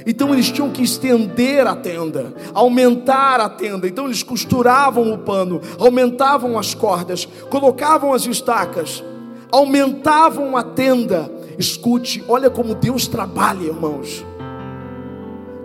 Então 0.06 0.34
eles 0.34 0.52
tinham 0.52 0.70
que 0.70 0.84
estender 0.84 1.66
a 1.66 1.76
tenda, 1.76 2.34
aumentar 2.54 3.40
a 3.40 3.48
tenda. 3.48 3.88
Então 3.88 4.06
eles 4.06 4.22
costuravam 4.22 5.14
o 5.14 5.18
pano, 5.18 5.62
aumentavam 5.80 6.60
as 6.60 6.74
cordas, 6.74 7.26
colocavam 7.50 8.14
as 8.14 8.26
estacas, 8.26 9.02
aumentavam 9.50 10.58
a 10.58 10.64
tenda. 10.64 11.32
Escute, 11.58 12.22
olha 12.28 12.50
como 12.50 12.76
Deus 12.76 13.08
trabalha, 13.08 13.64
irmãos. 13.64 14.26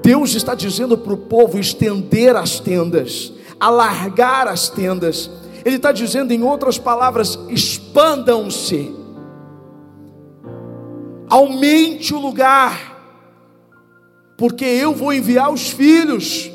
Deus 0.08 0.34
está 0.34 0.54
dizendo 0.54 0.96
para 0.96 1.12
o 1.12 1.18
povo 1.18 1.58
estender 1.58 2.34
as 2.34 2.58
tendas, 2.58 3.30
alargar 3.60 4.48
as 4.48 4.70
tendas. 4.70 5.30
Ele 5.66 5.76
está 5.76 5.92
dizendo, 5.92 6.32
em 6.32 6.42
outras 6.42 6.78
palavras, 6.78 7.38
expandam-se, 7.50 8.90
aumente 11.28 12.14
o 12.14 12.18
lugar, 12.18 12.96
porque 14.38 14.64
eu 14.64 14.94
vou 14.94 15.12
enviar 15.12 15.52
os 15.52 15.68
filhos. 15.68 16.50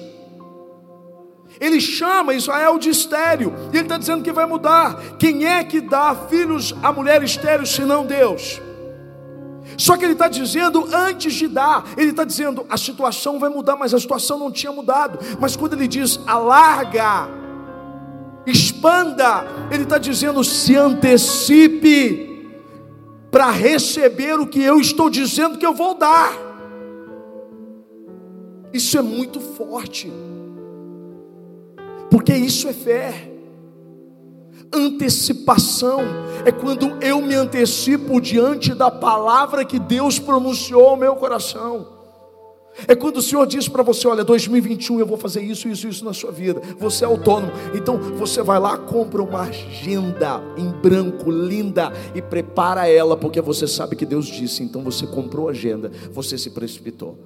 Ele 1.62 1.80
chama 1.80 2.34
Israel 2.34 2.80
de 2.80 2.89
estéreo, 2.89 3.54
e 3.72 3.76
ele 3.76 3.86
está 3.86 4.00
dizendo 4.00 4.24
que 4.24 4.32
vai 4.32 4.48
mudar. 4.48 5.16
Quem 5.20 5.46
é 5.46 5.63
que 5.63 5.80
dá 5.80 6.16
filhos 6.28 6.74
a 6.82 6.92
mulher 6.92 7.22
estéreo 7.22 7.68
senão 7.68 8.04
Deus? 8.04 8.60
Só 9.78 9.98
que 9.98 10.06
ele 10.06 10.14
está 10.14 10.28
dizendo 10.28 10.88
antes 10.94 11.34
de 11.34 11.48
dar, 11.48 11.86
ele 11.98 12.12
está 12.12 12.24
dizendo 12.24 12.66
a 12.70 12.78
situação 12.78 13.40
vai 13.40 13.50
mudar, 13.50 13.76
mas 13.76 13.94
a 13.94 14.00
situação 14.00 14.38
não 14.38 14.52
tinha 14.52 14.72
mudado. 14.72 15.20
Mas 15.40 15.56
quando 15.56 15.74
ele 15.74 15.88
diz 15.88 16.20
alarga, 16.28 17.28
expanda, 18.46 19.46
ele 19.72 19.84
está 19.84 19.98
dizendo 19.98 20.44
se 20.44 20.76
antecipe 20.76 22.52
para 23.32 23.50
receber 23.50 24.40
o 24.40 24.46
que 24.48 24.62
eu 24.62 24.80
estou 24.80 25.10
dizendo 25.10 25.58
que 25.58 25.66
eu 25.66 25.74
vou 25.74 25.96
dar. 25.96 26.32
Isso 28.72 28.98
é 28.98 29.02
muito 29.02 29.40
forte, 29.40 30.12
porque 32.10 32.34
isso 32.34 32.68
é 32.68 32.74
fé 32.74 33.33
antecipação 34.74 36.02
é 36.46 36.52
quando 36.52 36.98
eu 37.04 37.22
me 37.22 37.36
antecipo 37.36 38.20
diante 38.20 38.74
da 38.74 38.92
palavra 38.92 39.64
que 39.64 39.80
Deus 39.80 40.20
pronunciou 40.20 40.88
ao 40.88 40.98
meu 40.98 41.16
coração. 41.16 41.94
É 42.88 42.96
quando 42.96 43.18
o 43.18 43.22
Senhor 43.22 43.46
diz 43.46 43.68
para 43.68 43.84
você: 43.84 44.08
Olha, 44.08 44.24
2021 44.24 45.00
eu 45.00 45.06
vou 45.06 45.18
fazer 45.18 45.42
isso, 45.42 45.68
isso, 45.68 45.88
isso 45.88 46.04
na 46.04 46.14
sua 46.14 46.32
vida. 46.32 46.62
Você 46.80 47.04
é 47.04 47.08
autônomo, 47.08 47.52
então 47.76 47.98
você 47.98 48.42
vai 48.42 48.60
lá, 48.60 48.78
compra 48.78 49.22
uma 49.22 49.42
agenda 49.42 50.42
em 50.58 50.70
branco, 50.82 51.30
linda, 51.30 51.94
e 52.16 52.22
prepara 52.22 52.88
ela, 52.88 53.16
porque 53.16 53.40
você 53.42 53.68
sabe 53.68 53.96
que 53.96 54.06
Deus 54.06 54.26
disse. 54.26 54.64
Então 54.64 54.82
você 54.82 55.06
comprou 55.06 55.48
a 55.48 55.52
agenda, 55.52 55.92
você 56.12 56.38
se 56.38 56.50
precipitou, 56.50 57.18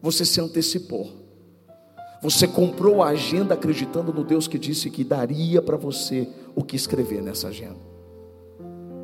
você 0.00 0.24
se 0.24 0.40
antecipou. 0.40 1.27
Você 2.20 2.48
comprou 2.48 3.02
a 3.02 3.08
agenda 3.08 3.54
acreditando 3.54 4.12
no 4.12 4.24
Deus 4.24 4.48
que 4.48 4.58
disse 4.58 4.90
que 4.90 5.04
daria 5.04 5.62
para 5.62 5.76
você 5.76 6.28
o 6.54 6.64
que 6.64 6.74
escrever 6.74 7.22
nessa 7.22 7.48
agenda. 7.48 7.78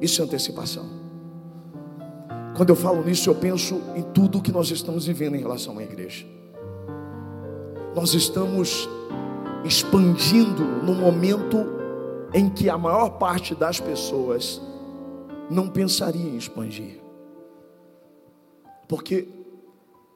Isso 0.01 0.21
é 0.21 0.25
antecipação. 0.25 0.85
Quando 2.57 2.71
eu 2.71 2.77
falo 2.77 3.05
nisso, 3.05 3.31
eu 3.31 3.35
penso 3.35 3.81
em 3.97 4.03
tudo 4.03 4.43
que 4.43 4.53
nós 4.53 4.71
estamos 4.71 5.07
vivendo 5.07 5.35
em 5.37 5.41
relação 5.41 5.79
à 5.79 5.83
igreja. 5.83 6.27
Nós 7.95 8.15
estamos 8.15 8.89
expandindo 9.65 10.63
no 10.85 10.95
momento 10.95 11.59
em 12.33 12.49
que 12.51 12.69
a 12.69 12.77
maior 12.77 13.11
parte 13.11 13.55
das 13.55 13.79
pessoas 13.79 14.61
não 15.51 15.69
pensaria 15.69 16.29
em 16.29 16.37
expandir. 16.37 17.01
Porque 18.89 19.29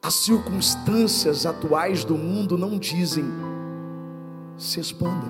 as 0.01 0.13
circunstâncias 0.15 1.45
atuais 1.45 2.03
do 2.03 2.17
mundo 2.17 2.57
não 2.57 2.77
dizem 2.77 3.25
se 4.57 4.79
expanda. 4.79 5.27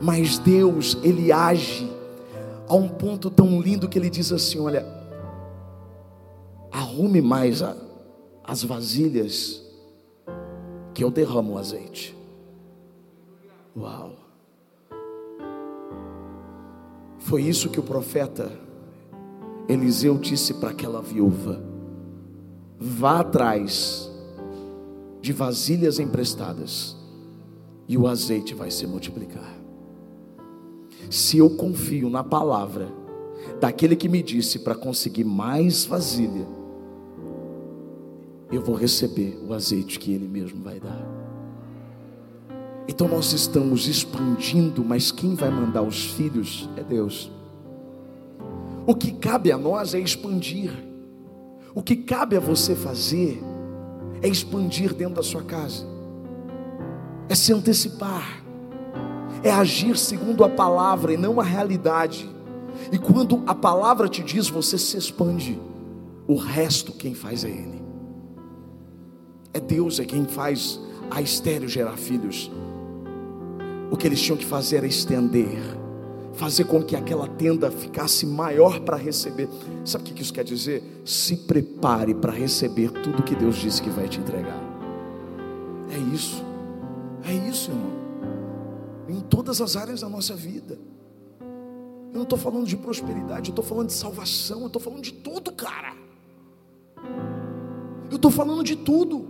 Mas 0.00 0.38
Deus, 0.38 0.98
ele 1.02 1.32
age 1.32 1.90
a 2.68 2.74
um 2.74 2.88
ponto 2.88 3.30
tão 3.30 3.60
lindo 3.60 3.88
que 3.88 3.98
ele 3.98 4.10
diz 4.10 4.32
assim: 4.32 4.58
olha, 4.60 4.86
arrume 6.70 7.22
mais 7.22 7.62
a, 7.62 7.74
as 8.44 8.62
vasilhas 8.62 9.62
que 10.92 11.02
eu 11.02 11.10
derramo 11.10 11.54
o 11.54 11.58
azeite. 11.58 12.16
Uau! 13.76 14.12
Foi 17.18 17.42
isso 17.42 17.68
que 17.70 17.80
o 17.80 17.82
profeta 17.82 18.52
Eliseu 19.68 20.16
disse 20.16 20.54
para 20.54 20.70
aquela 20.70 21.02
viúva 21.02 21.65
vá 22.78 23.20
atrás 23.20 24.10
de 25.20 25.32
vasilhas 25.32 25.98
emprestadas 25.98 26.96
e 27.88 27.96
o 27.96 28.06
azeite 28.06 28.54
vai 28.54 28.70
se 28.70 28.86
multiplicar. 28.86 29.56
Se 31.10 31.38
eu 31.38 31.50
confio 31.50 32.10
na 32.10 32.24
palavra 32.24 32.88
daquele 33.60 33.96
que 33.96 34.08
me 34.08 34.22
disse 34.22 34.58
para 34.60 34.74
conseguir 34.74 35.24
mais 35.24 35.84
vasilha, 35.84 36.46
eu 38.50 38.62
vou 38.62 38.76
receber 38.76 39.38
o 39.46 39.52
azeite 39.52 39.98
que 39.98 40.12
ele 40.12 40.28
mesmo 40.28 40.62
vai 40.62 40.78
dar. 40.78 41.06
Então 42.88 43.08
nós 43.08 43.32
estamos 43.32 43.88
expandindo, 43.88 44.84
mas 44.84 45.10
quem 45.10 45.34
vai 45.34 45.50
mandar 45.50 45.82
os 45.82 46.04
filhos 46.04 46.68
é 46.76 46.82
Deus. 46.82 47.30
O 48.86 48.94
que 48.94 49.12
cabe 49.12 49.50
a 49.50 49.58
nós 49.58 49.94
é 49.94 49.98
expandir. 49.98 50.70
O 51.76 51.82
que 51.82 51.94
cabe 51.94 52.34
a 52.34 52.40
você 52.40 52.74
fazer 52.74 53.38
é 54.22 54.28
expandir 54.28 54.94
dentro 54.94 55.16
da 55.16 55.22
sua 55.22 55.42
casa, 55.42 55.84
é 57.28 57.34
se 57.34 57.52
antecipar, 57.52 58.42
é 59.42 59.50
agir 59.50 59.98
segundo 59.98 60.42
a 60.42 60.48
palavra 60.48 61.12
e 61.12 61.18
não 61.18 61.38
a 61.38 61.44
realidade. 61.44 62.26
E 62.90 62.98
quando 62.98 63.42
a 63.46 63.54
palavra 63.54 64.08
te 64.08 64.22
diz, 64.22 64.48
você 64.48 64.78
se 64.78 64.96
expande. 64.96 65.60
O 66.26 66.36
resto 66.36 66.92
quem 66.92 67.14
faz 67.14 67.44
é 67.44 67.50
Ele. 67.50 67.82
É 69.52 69.60
Deus 69.60 70.00
é 70.00 70.06
quem 70.06 70.24
faz 70.24 70.80
a 71.10 71.20
estéreo 71.20 71.68
gerar 71.68 71.98
filhos. 71.98 72.50
O 73.90 73.98
que 73.98 74.06
eles 74.06 74.22
tinham 74.22 74.38
que 74.38 74.46
fazer 74.46 74.78
era 74.78 74.86
estender, 74.86 75.60
fazer 76.36 76.64
com 76.64 76.82
que 76.82 76.94
aquela 76.94 77.26
tenda 77.26 77.70
ficasse 77.70 78.26
maior 78.26 78.80
para 78.80 78.96
receber. 78.96 79.48
Sabe 79.84 80.10
o 80.10 80.14
que 80.14 80.22
isso 80.22 80.32
quer 80.32 80.44
dizer? 80.44 81.02
Se 81.04 81.36
prepare 81.36 82.14
para 82.14 82.32
receber 82.32 82.90
tudo 82.90 83.22
que 83.22 83.34
Deus 83.34 83.56
disse 83.56 83.82
que 83.82 83.90
vai 83.90 84.08
te 84.08 84.20
entregar. 84.20 84.60
É 85.90 85.98
isso, 86.14 86.44
é 87.24 87.32
isso, 87.48 87.70
irmão. 87.70 87.96
Em 89.08 89.20
todas 89.20 89.60
as 89.60 89.76
áreas 89.76 90.02
da 90.02 90.08
nossa 90.08 90.34
vida. 90.34 90.78
Eu 92.12 92.16
não 92.16 92.22
estou 92.22 92.38
falando 92.38 92.66
de 92.66 92.76
prosperidade, 92.76 93.50
eu 93.50 93.52
estou 93.52 93.64
falando 93.64 93.88
de 93.88 93.94
salvação, 93.94 94.60
eu 94.60 94.66
estou 94.66 94.80
falando 94.80 95.02
de 95.02 95.12
tudo, 95.12 95.52
cara. 95.52 95.94
Eu 98.10 98.16
estou 98.16 98.30
falando 98.30 98.62
de 98.62 98.76
tudo. 98.76 99.26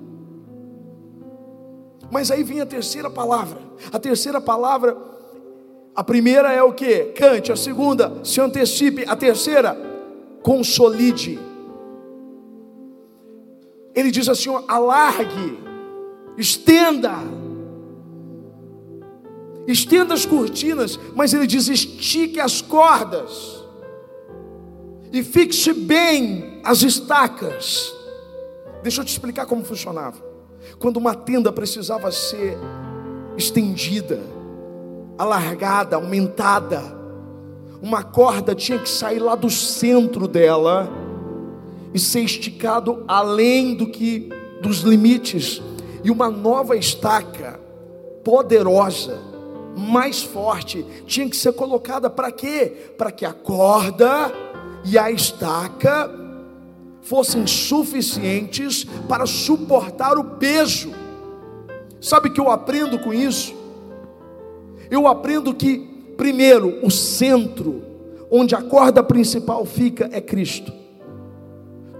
Mas 2.10 2.30
aí 2.30 2.42
vem 2.42 2.60
a 2.60 2.66
terceira 2.66 3.10
palavra. 3.10 3.60
A 3.92 3.98
terceira 3.98 4.40
palavra, 4.40 4.96
a 5.96 6.04
primeira 6.04 6.52
é 6.52 6.62
o 6.62 6.74
que? 6.74 7.06
Cante. 7.16 7.50
A 7.50 7.56
segunda, 7.56 8.20
se 8.22 8.38
antecipe. 8.38 9.04
A 9.08 9.16
terceira, 9.16 9.74
consolide. 10.42 11.38
Ele 13.94 14.10
diz 14.10 14.28
assim: 14.28 14.50
alargue, 14.68 15.58
estenda, 16.36 17.14
estenda 19.66 20.12
as 20.12 20.26
cortinas, 20.26 21.00
mas 21.14 21.32
ele 21.32 21.46
diz: 21.46 21.66
estique 21.66 22.38
as 22.38 22.60
cordas 22.60 23.64
e 25.10 25.22
fixe 25.22 25.72
bem 25.72 26.60
as 26.62 26.82
estacas. 26.82 27.94
Deixa 28.82 29.00
eu 29.00 29.04
te 29.04 29.12
explicar 29.12 29.46
como 29.46 29.64
funcionava. 29.64 30.22
Quando 30.78 30.98
uma 30.98 31.14
tenda 31.14 31.50
precisava 31.50 32.12
ser 32.12 32.58
estendida, 33.36 34.35
alargada, 35.18 35.96
aumentada, 35.96 36.82
uma 37.80 38.02
corda 38.02 38.54
tinha 38.54 38.78
que 38.78 38.88
sair 38.88 39.18
lá 39.18 39.34
do 39.34 39.50
centro 39.50 40.26
dela 40.26 40.88
e 41.92 41.98
ser 41.98 42.20
esticado 42.20 43.04
além 43.06 43.74
do 43.74 43.86
que 43.86 44.28
dos 44.60 44.78
limites 44.80 45.62
e 46.02 46.10
uma 46.10 46.30
nova 46.30 46.76
estaca 46.76 47.60
poderosa, 48.24 49.18
mais 49.76 50.22
forte, 50.22 50.84
tinha 51.06 51.28
que 51.28 51.36
ser 51.36 51.52
colocada 51.52 52.08
para 52.08 52.32
quê? 52.32 52.92
Para 52.96 53.12
que 53.12 53.24
a 53.24 53.32
corda 53.32 54.32
e 54.84 54.98
a 54.98 55.10
estaca 55.10 56.10
fossem 57.02 57.46
suficientes 57.46 58.84
para 59.08 59.26
suportar 59.26 60.18
o 60.18 60.24
peso. 60.24 60.92
Sabe 62.00 62.30
que 62.30 62.40
eu 62.40 62.50
aprendo 62.50 62.98
com 62.98 63.12
isso? 63.12 63.54
Eu 64.90 65.06
aprendo 65.06 65.54
que, 65.54 65.78
primeiro, 66.16 66.78
o 66.82 66.90
centro, 66.90 67.82
onde 68.30 68.54
a 68.54 68.62
corda 68.62 69.02
principal 69.02 69.64
fica, 69.64 70.08
é 70.12 70.20
Cristo. 70.20 70.72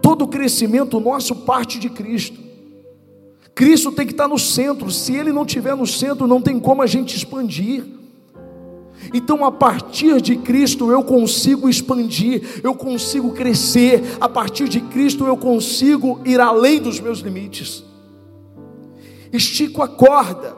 Todo 0.01 0.29
crescimento 0.29 1.01
nosso 1.01 1.35
parte 1.35 1.79
de 1.79 1.88
Cristo. 1.88 2.40
Cristo 3.55 3.90
tem 3.90 4.07
que 4.07 4.12
estar 4.12 4.29
no 4.29 4.38
centro. 4.38 4.90
Se 4.90 5.14
Ele 5.14 5.33
não 5.33 5.44
estiver 5.44 5.75
no 5.75 5.87
centro, 5.87 6.27
não 6.27 6.40
tem 6.42 6.61
como 6.61 6.83
a 6.83 6.87
gente 6.87 7.16
expandir. 7.16 7.85
Então, 9.12 9.44
a 9.44 9.53
partir 9.53 10.20
de 10.20 10.37
Cristo, 10.37 10.90
eu 10.90 11.03
consigo 11.03 11.68
expandir, 11.68 12.61
eu 12.62 12.75
consigo 12.75 13.33
crescer, 13.33 14.03
a 14.20 14.29
partir 14.29 14.68
de 14.68 14.81
Cristo, 14.81 15.27
eu 15.27 15.37
consigo 15.37 16.20
ir 16.25 16.40
além 16.40 16.81
dos 16.81 16.99
meus 16.99 17.20
limites. 17.20 17.85
Estico 19.33 19.83
a 19.83 19.88
corda, 19.88 20.57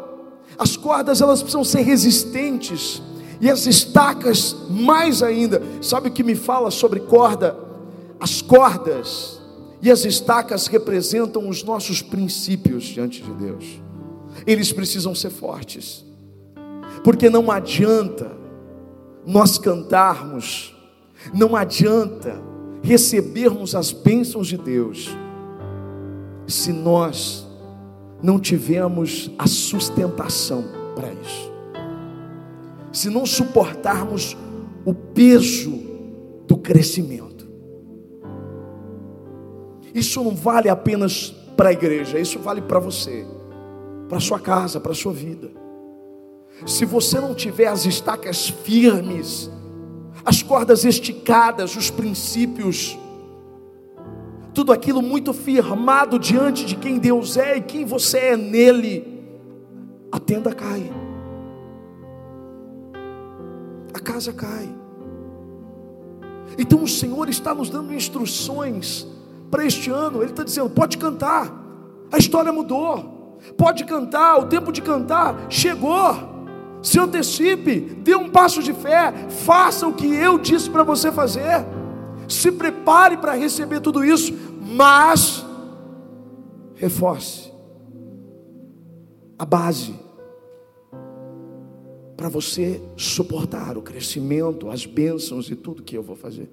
as 0.58 0.76
cordas 0.76 1.20
elas 1.20 1.40
precisam 1.40 1.64
ser 1.64 1.82
resistentes, 1.82 3.02
e 3.40 3.48
as 3.48 3.66
estacas 3.66 4.56
mais 4.68 5.22
ainda. 5.22 5.62
Sabe 5.80 6.08
o 6.08 6.12
que 6.12 6.24
me 6.24 6.34
fala 6.34 6.72
sobre 6.72 6.98
corda? 7.00 7.56
As 8.18 8.42
cordas 8.42 9.40
e 9.80 9.90
as 9.92 10.04
estacas 10.04 10.66
representam 10.66 11.48
os 11.48 11.62
nossos 11.62 12.02
princípios 12.02 12.82
diante 12.82 13.22
de 13.22 13.32
Deus, 13.32 13.64
eles 14.44 14.72
precisam 14.72 15.14
ser 15.14 15.30
fortes 15.30 16.08
porque 17.02 17.30
não 17.30 17.50
adianta 17.50 18.30
nós 19.26 19.58
cantarmos, 19.58 20.74
não 21.34 21.54
adianta 21.56 22.38
recebermos 22.82 23.74
as 23.74 23.92
bênçãos 23.92 24.46
de 24.46 24.56
Deus, 24.56 25.08
se 26.46 26.72
nós 26.72 27.46
não 28.22 28.38
tivermos 28.38 29.30
a 29.38 29.46
sustentação 29.46 30.64
para 30.94 31.12
isso, 31.12 31.52
se 32.92 33.08
não 33.10 33.24
suportarmos 33.24 34.36
o 34.84 34.94
peso 34.94 35.78
do 36.46 36.56
crescimento. 36.56 37.46
Isso 39.94 40.22
não 40.22 40.34
vale 40.34 40.68
apenas 40.68 41.30
para 41.56 41.70
a 41.70 41.72
igreja, 41.72 42.18
isso 42.18 42.38
vale 42.38 42.62
para 42.62 42.78
você, 42.78 43.26
para 44.08 44.20
sua 44.20 44.38
casa, 44.38 44.80
para 44.80 44.94
sua 44.94 45.12
vida. 45.12 45.50
Se 46.66 46.84
você 46.84 47.20
não 47.20 47.34
tiver 47.34 47.66
as 47.66 47.84
estacas 47.84 48.48
firmes, 48.48 49.50
as 50.24 50.42
cordas 50.42 50.84
esticadas, 50.84 51.76
os 51.76 51.90
princípios, 51.90 52.98
tudo 54.58 54.72
aquilo 54.72 55.00
muito 55.00 55.32
firmado 55.32 56.18
diante 56.18 56.66
de 56.66 56.74
quem 56.74 56.98
Deus 56.98 57.36
é 57.36 57.58
e 57.58 57.60
quem 57.60 57.84
você 57.84 58.18
é 58.18 58.36
nele, 58.36 59.22
a 60.10 60.18
tenda 60.18 60.52
cai, 60.52 60.90
a 63.94 64.00
casa 64.00 64.32
cai. 64.32 64.68
Então 66.58 66.82
o 66.82 66.88
Senhor 66.88 67.28
está 67.28 67.54
nos 67.54 67.70
dando 67.70 67.94
instruções 67.94 69.06
para 69.48 69.64
este 69.64 69.90
ano, 69.90 70.22
Ele 70.22 70.32
está 70.32 70.42
dizendo: 70.42 70.70
pode 70.70 70.98
cantar, 70.98 71.54
a 72.10 72.18
história 72.18 72.52
mudou, 72.52 73.38
pode 73.56 73.84
cantar, 73.84 74.40
o 74.40 74.46
tempo 74.46 74.72
de 74.72 74.82
cantar 74.82 75.46
chegou. 75.48 76.36
Se 76.82 76.98
antecipe, 76.98 77.78
dê 77.78 78.16
um 78.16 78.28
passo 78.28 78.60
de 78.60 78.72
fé, 78.72 79.14
faça 79.28 79.86
o 79.86 79.92
que 79.92 80.12
eu 80.12 80.36
disse 80.36 80.68
para 80.68 80.82
você 80.82 81.12
fazer, 81.12 81.64
se 82.28 82.52
prepare 82.52 83.16
para 83.16 83.32
receber 83.32 83.80
tudo 83.80 84.04
isso, 84.04 84.47
mas 84.68 85.44
reforce 86.74 87.50
a 89.38 89.46
base 89.46 89.94
para 92.14 92.28
você 92.28 92.82
suportar 92.96 93.78
o 93.78 93.82
crescimento, 93.82 94.68
as 94.68 94.84
bênçãos 94.84 95.50
e 95.50 95.56
tudo 95.56 95.82
que 95.82 95.96
eu 95.96 96.02
vou 96.02 96.16
fazer. 96.16 96.50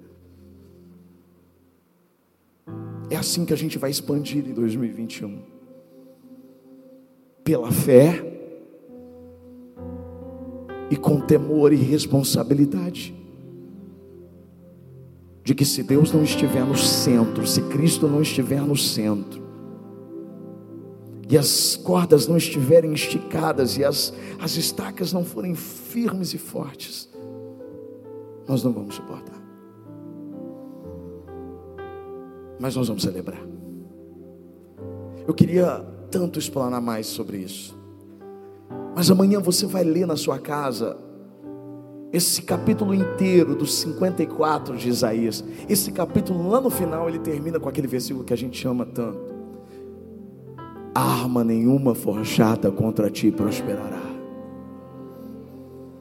É 3.10 3.16
assim 3.16 3.44
que 3.44 3.52
a 3.52 3.56
gente 3.56 3.76
vai 3.76 3.90
expandir 3.90 4.46
em 4.48 4.54
2021. 4.54 5.42
Pela 7.44 7.70
fé 7.70 8.24
e 10.90 10.96
com 10.96 11.20
temor 11.20 11.72
e 11.72 11.76
responsabilidade. 11.76 13.14
De 15.46 15.54
que 15.54 15.64
se 15.64 15.80
Deus 15.84 16.10
não 16.10 16.24
estiver 16.24 16.64
no 16.64 16.76
centro, 16.76 17.46
se 17.46 17.62
Cristo 17.62 18.08
não 18.08 18.20
estiver 18.20 18.60
no 18.60 18.76
centro, 18.76 19.40
e 21.30 21.38
as 21.38 21.76
cordas 21.76 22.26
não 22.26 22.36
estiverem 22.36 22.92
esticadas, 22.92 23.76
e 23.76 23.84
as, 23.84 24.12
as 24.40 24.56
estacas 24.56 25.12
não 25.12 25.24
forem 25.24 25.54
firmes 25.54 26.34
e 26.34 26.38
fortes, 26.38 27.08
nós 28.48 28.64
não 28.64 28.72
vamos 28.72 28.96
suportar. 28.96 29.40
Mas 32.58 32.74
nós 32.74 32.88
vamos 32.88 33.04
celebrar. 33.04 33.46
Eu 35.28 35.32
queria 35.32 35.78
tanto 36.10 36.40
explanar 36.40 36.80
mais 36.80 37.06
sobre 37.06 37.36
isso. 37.36 37.78
Mas 38.96 39.12
amanhã 39.12 39.38
você 39.38 39.64
vai 39.64 39.84
ler 39.84 40.08
na 40.08 40.16
sua 40.16 40.40
casa 40.40 41.05
esse 42.16 42.42
capítulo 42.42 42.94
inteiro 42.94 43.54
dos 43.54 43.74
54 43.74 44.76
de 44.76 44.88
Isaías. 44.88 45.44
Esse 45.68 45.92
capítulo 45.92 46.48
lá 46.48 46.60
no 46.60 46.70
final 46.70 47.08
ele 47.08 47.18
termina 47.18 47.60
com 47.60 47.68
aquele 47.68 47.86
versículo 47.86 48.24
que 48.24 48.32
a 48.32 48.36
gente 48.36 48.58
chama 48.58 48.86
tanto. 48.86 49.34
Arma 50.94 51.44
nenhuma 51.44 51.94
forjada 51.94 52.70
contra 52.70 53.10
ti 53.10 53.30
prosperará. 53.30 54.02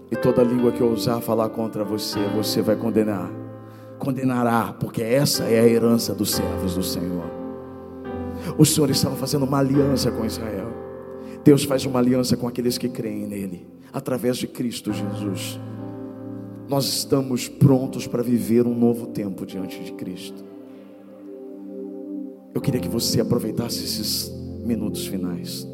E 0.10 0.16
toda 0.16 0.42
língua 0.42 0.72
que 0.72 0.82
ousar 0.82 1.20
falar 1.20 1.50
contra 1.50 1.84
você, 1.84 2.20
você 2.36 2.62
vai 2.62 2.76
condenar 2.76 3.30
condenará, 3.98 4.76
porque 4.80 5.02
essa 5.02 5.46
é 5.46 5.60
a 5.60 5.68
herança 5.68 6.14
dos 6.14 6.32
servos 6.32 6.76
do 6.76 6.84
Senhor. 6.84 7.26
O 8.58 8.66
Senhor 8.66 8.90
estava 8.90 9.16
fazendo 9.16 9.46
uma 9.46 9.60
aliança 9.60 10.12
com 10.12 10.26
Israel. 10.26 10.68
Deus 11.44 11.64
faz 11.64 11.86
uma 11.86 12.00
aliança 12.00 12.36
com 12.36 12.48
aqueles 12.48 12.78
que 12.78 12.90
creem 12.90 13.26
nele, 13.26 13.66
através 13.94 14.38
de 14.38 14.48
Cristo 14.48 14.92
Jesus. 14.92 15.60
Nós 16.68 16.86
estamos 16.86 17.48
prontos 17.48 18.08
para 18.08 18.24
viver 18.24 18.66
um 18.66 18.74
novo 18.74 19.08
tempo 19.08 19.46
diante 19.46 19.84
de 19.84 19.92
Cristo. 19.92 20.44
Eu 22.54 22.62
queria 22.62 22.82
que 22.82 22.90
você 22.90 23.22
aproveitasse 23.22 23.84
esses 23.84 24.32
minutos 24.64 25.06
finais. 25.06 25.68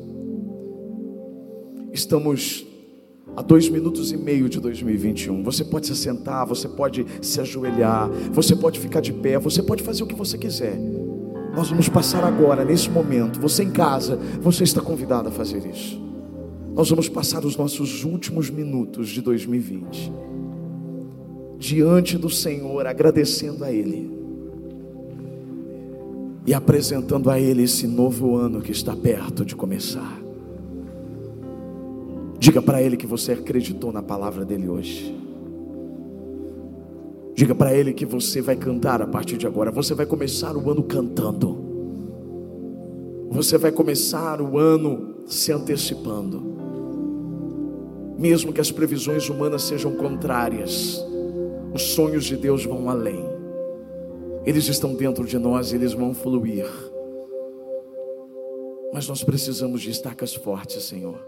Estamos 1.93 2.65
a 3.38 3.41
dois 3.41 3.69
minutos 3.69 4.12
e 4.12 4.17
meio 4.17 4.49
de 4.49 4.60
2021. 4.60 5.43
Você 5.43 5.63
pode 5.63 5.88
se 5.88 5.95
sentar, 5.95 6.45
você 6.45 6.67
pode 6.67 7.06
se 7.21 7.39
ajoelhar, 7.39 8.10
você 8.34 8.54
pode 8.54 8.77
ficar 8.77 8.99
de 8.99 9.13
pé, 9.13 9.39
você 9.39 9.63
pode 9.63 9.84
fazer 9.84 10.04
o 10.04 10.08
que 10.08 10.15
você 10.15 10.38
quiser. 10.38 10.77
Nós 11.56 11.69
vamos 11.69 11.88
passar 11.88 12.23
agora, 12.23 12.65
nesse 12.65 12.89
momento. 12.89 13.39
Você 13.39 13.63
em 13.63 13.71
casa, 13.71 14.17
você 14.41 14.65
está 14.65 14.82
convidado 14.82 15.30
a 15.30 15.32
fazer 15.32 15.65
isso. 15.65 16.01
Nós 16.73 16.89
vamos 16.89 17.08
passar 17.08 17.45
os 17.45 17.56
nossos 17.56 18.04
últimos 18.04 18.49
minutos 18.49 19.10
de 19.10 19.21
2020 19.21 20.30
diante 21.62 22.17
do 22.17 22.28
Senhor, 22.28 22.88
agradecendo 22.88 23.63
a 23.63 23.71
Ele 23.71 24.10
e 26.43 26.56
apresentando 26.56 27.30
a 27.30 27.39
Ele 27.39 27.62
esse 27.62 27.86
novo 27.86 28.36
ano 28.36 28.62
que 28.62 28.71
está 28.71 28.95
perto 28.95 29.45
de 29.45 29.56
começar. 29.56 30.19
Diga 32.39 32.63
para 32.63 32.82
Ele 32.82 32.97
que 32.97 33.06
você 33.06 33.34
acreditou 33.34 33.93
na 33.93 34.02
palavra 34.02 34.43
dele 34.43 34.67
hoje. 34.67 35.15
Diga 37.36 37.54
para 37.54 37.76
Ele 37.76 37.93
que 37.93 38.08
você 38.08 38.41
vai 38.41 38.56
cantar 38.56 39.00
a 39.00 39.06
partir 39.06 39.38
de 39.38 39.45
agora. 39.45 39.69
Você 39.69 39.93
vai 39.93 40.08
começar 40.08 40.58
o 40.58 40.71
ano 40.71 40.82
cantando. 40.82 41.60
Você 43.30 43.60
vai 43.60 43.71
começar 43.71 44.41
o 44.41 44.58
ano 44.58 45.17
se 45.28 45.52
antecipando. 45.52 46.41
Mesmo 48.17 48.52
que 48.52 48.60
as 48.60 48.71
previsões 48.71 49.30
humanas 49.30 49.62
sejam 49.62 49.91
contrárias, 49.91 51.00
os 51.73 51.93
sonhos 51.93 52.25
de 52.25 52.36
Deus 52.36 52.65
vão 52.65 52.89
além. 52.89 53.23
Eles 54.45 54.67
estão 54.67 54.95
dentro 54.95 55.25
de 55.25 55.38
nós, 55.38 55.71
eles 55.73 55.93
vão 55.93 56.13
fluir. 56.13 56.67
Mas 58.93 59.07
nós 59.07 59.23
precisamos 59.23 59.81
de 59.81 59.89
estacas 59.89 60.34
fortes, 60.34 60.84
Senhor. 60.84 61.23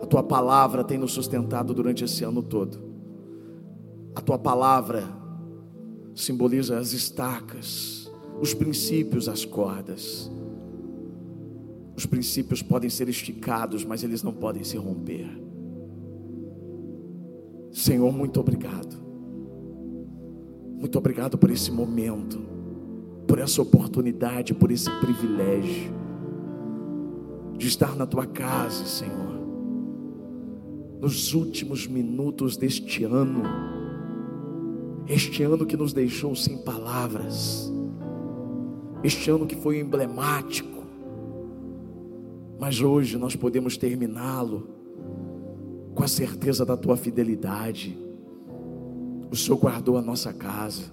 A 0.00 0.06
tua 0.06 0.22
palavra 0.22 0.84
tem 0.84 0.98
nos 0.98 1.12
sustentado 1.12 1.74
durante 1.74 2.04
esse 2.04 2.22
ano 2.22 2.42
todo. 2.42 2.78
A 4.14 4.20
tua 4.20 4.38
palavra 4.38 5.02
simboliza 6.14 6.78
as 6.78 6.92
estacas, 6.92 8.12
os 8.40 8.54
princípios, 8.54 9.28
as 9.28 9.44
cordas. 9.44 10.30
Os 11.96 12.06
princípios 12.06 12.62
podem 12.62 12.90
ser 12.90 13.08
esticados, 13.08 13.84
mas 13.84 14.04
eles 14.04 14.22
não 14.22 14.32
podem 14.32 14.62
se 14.62 14.76
romper. 14.76 15.43
Senhor, 17.74 18.10
muito 18.10 18.40
obrigado. 18.40 18.96
Muito 20.78 20.96
obrigado 20.96 21.36
por 21.36 21.50
esse 21.50 21.70
momento, 21.70 22.40
por 23.28 23.38
essa 23.38 23.60
oportunidade, 23.60 24.54
por 24.54 24.70
esse 24.70 24.90
privilégio 25.00 25.92
de 27.58 27.68
estar 27.68 27.94
na 27.94 28.06
tua 28.06 28.24
casa, 28.24 28.86
Senhor 28.86 29.34
nos 31.04 31.34
últimos 31.34 31.86
minutos 31.86 32.56
deste 32.56 33.04
ano, 33.04 33.42
este 35.06 35.42
ano 35.42 35.66
que 35.66 35.76
nos 35.76 35.92
deixou 35.92 36.34
sem 36.34 36.56
palavras, 36.56 37.70
este 39.02 39.30
ano 39.30 39.46
que 39.46 39.54
foi 39.54 39.78
emblemático, 39.80 40.82
mas 42.58 42.80
hoje 42.80 43.18
nós 43.18 43.36
podemos 43.36 43.76
terminá-lo 43.76 44.66
com 45.94 46.02
a 46.02 46.08
certeza 46.08 46.64
da 46.64 46.76
tua 46.76 46.96
fidelidade. 46.96 47.96
O 49.30 49.36
Senhor 49.36 49.56
guardou 49.56 49.96
a 49.96 50.02
nossa 50.02 50.32
casa, 50.32 50.84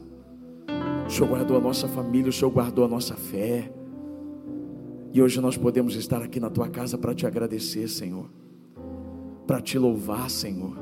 o 1.07 1.09
Senhor 1.09 1.27
guardou 1.27 1.57
a 1.57 1.59
nossa 1.59 1.87
família, 1.87 2.29
o 2.29 2.33
Senhor 2.33 2.51
guardou 2.51 2.85
a 2.85 2.87
nossa 2.87 3.15
fé. 3.15 3.71
E 5.13 5.21
hoje 5.21 5.41
nós 5.41 5.57
podemos 5.57 5.95
estar 5.95 6.21
aqui 6.21 6.39
na 6.39 6.49
tua 6.49 6.69
casa 6.69 6.97
para 6.97 7.13
te 7.13 7.27
agradecer, 7.27 7.87
Senhor 7.87 8.29
para 9.51 9.59
te 9.59 9.77
louvar, 9.77 10.29
Senhor, 10.29 10.77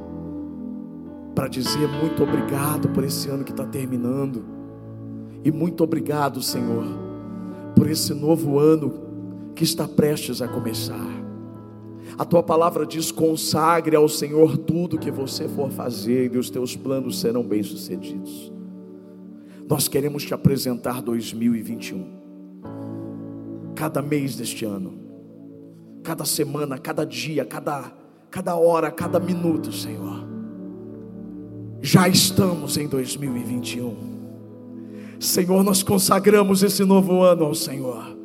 para 1.34 1.48
dizer 1.48 1.88
muito 1.88 2.22
obrigado 2.22 2.90
por 2.90 3.04
esse 3.04 3.28
ano 3.28 3.44
que 3.44 3.50
está 3.50 3.66
terminando, 3.66 4.46
e 5.44 5.52
muito 5.52 5.84
obrigado, 5.84 6.40
Senhor, 6.40 6.86
por 7.76 7.90
esse 7.90 8.14
novo 8.14 8.60
ano 8.60 8.94
que 9.56 9.64
está 9.64 9.88
prestes 9.88 10.40
a 10.40 10.48
começar. 10.48 11.19
A 12.20 12.26
tua 12.26 12.44
palavra 12.44 12.86
diz: 12.86 13.14
consagre 13.14 13.96
ao 13.96 14.10
Senhor 14.10 14.58
tudo 14.58 15.00
que 15.00 15.10
você 15.10 15.48
for 15.48 15.72
fazer, 15.72 16.36
e 16.36 16.38
os 16.38 16.50
teus 16.50 16.76
planos 16.76 17.22
serão 17.22 17.42
bem-sucedidos. 17.42 18.52
Nós 19.70 19.88
queremos 19.88 20.26
te 20.26 20.34
apresentar 20.34 21.02
2021, 21.02 22.06
cada 23.74 24.02
mês 24.02 24.36
deste 24.36 24.66
ano, 24.66 25.00
cada 26.04 26.26
semana, 26.26 26.78
cada 26.78 27.06
dia, 27.06 27.46
cada 27.46 27.98
cada 28.30 28.56
hora, 28.56 28.92
cada 28.92 29.18
minuto, 29.18 29.72
Senhor. 29.72 30.28
Já 31.82 32.10
estamos 32.10 32.76
em 32.76 32.88
2021. 32.88 33.96
Senhor, 35.22 35.64
nós 35.64 35.82
consagramos 35.82 36.64
esse 36.64 36.84
novo 36.84 37.22
ano 37.22 37.46
ao 37.46 37.56
Senhor. 37.56 38.19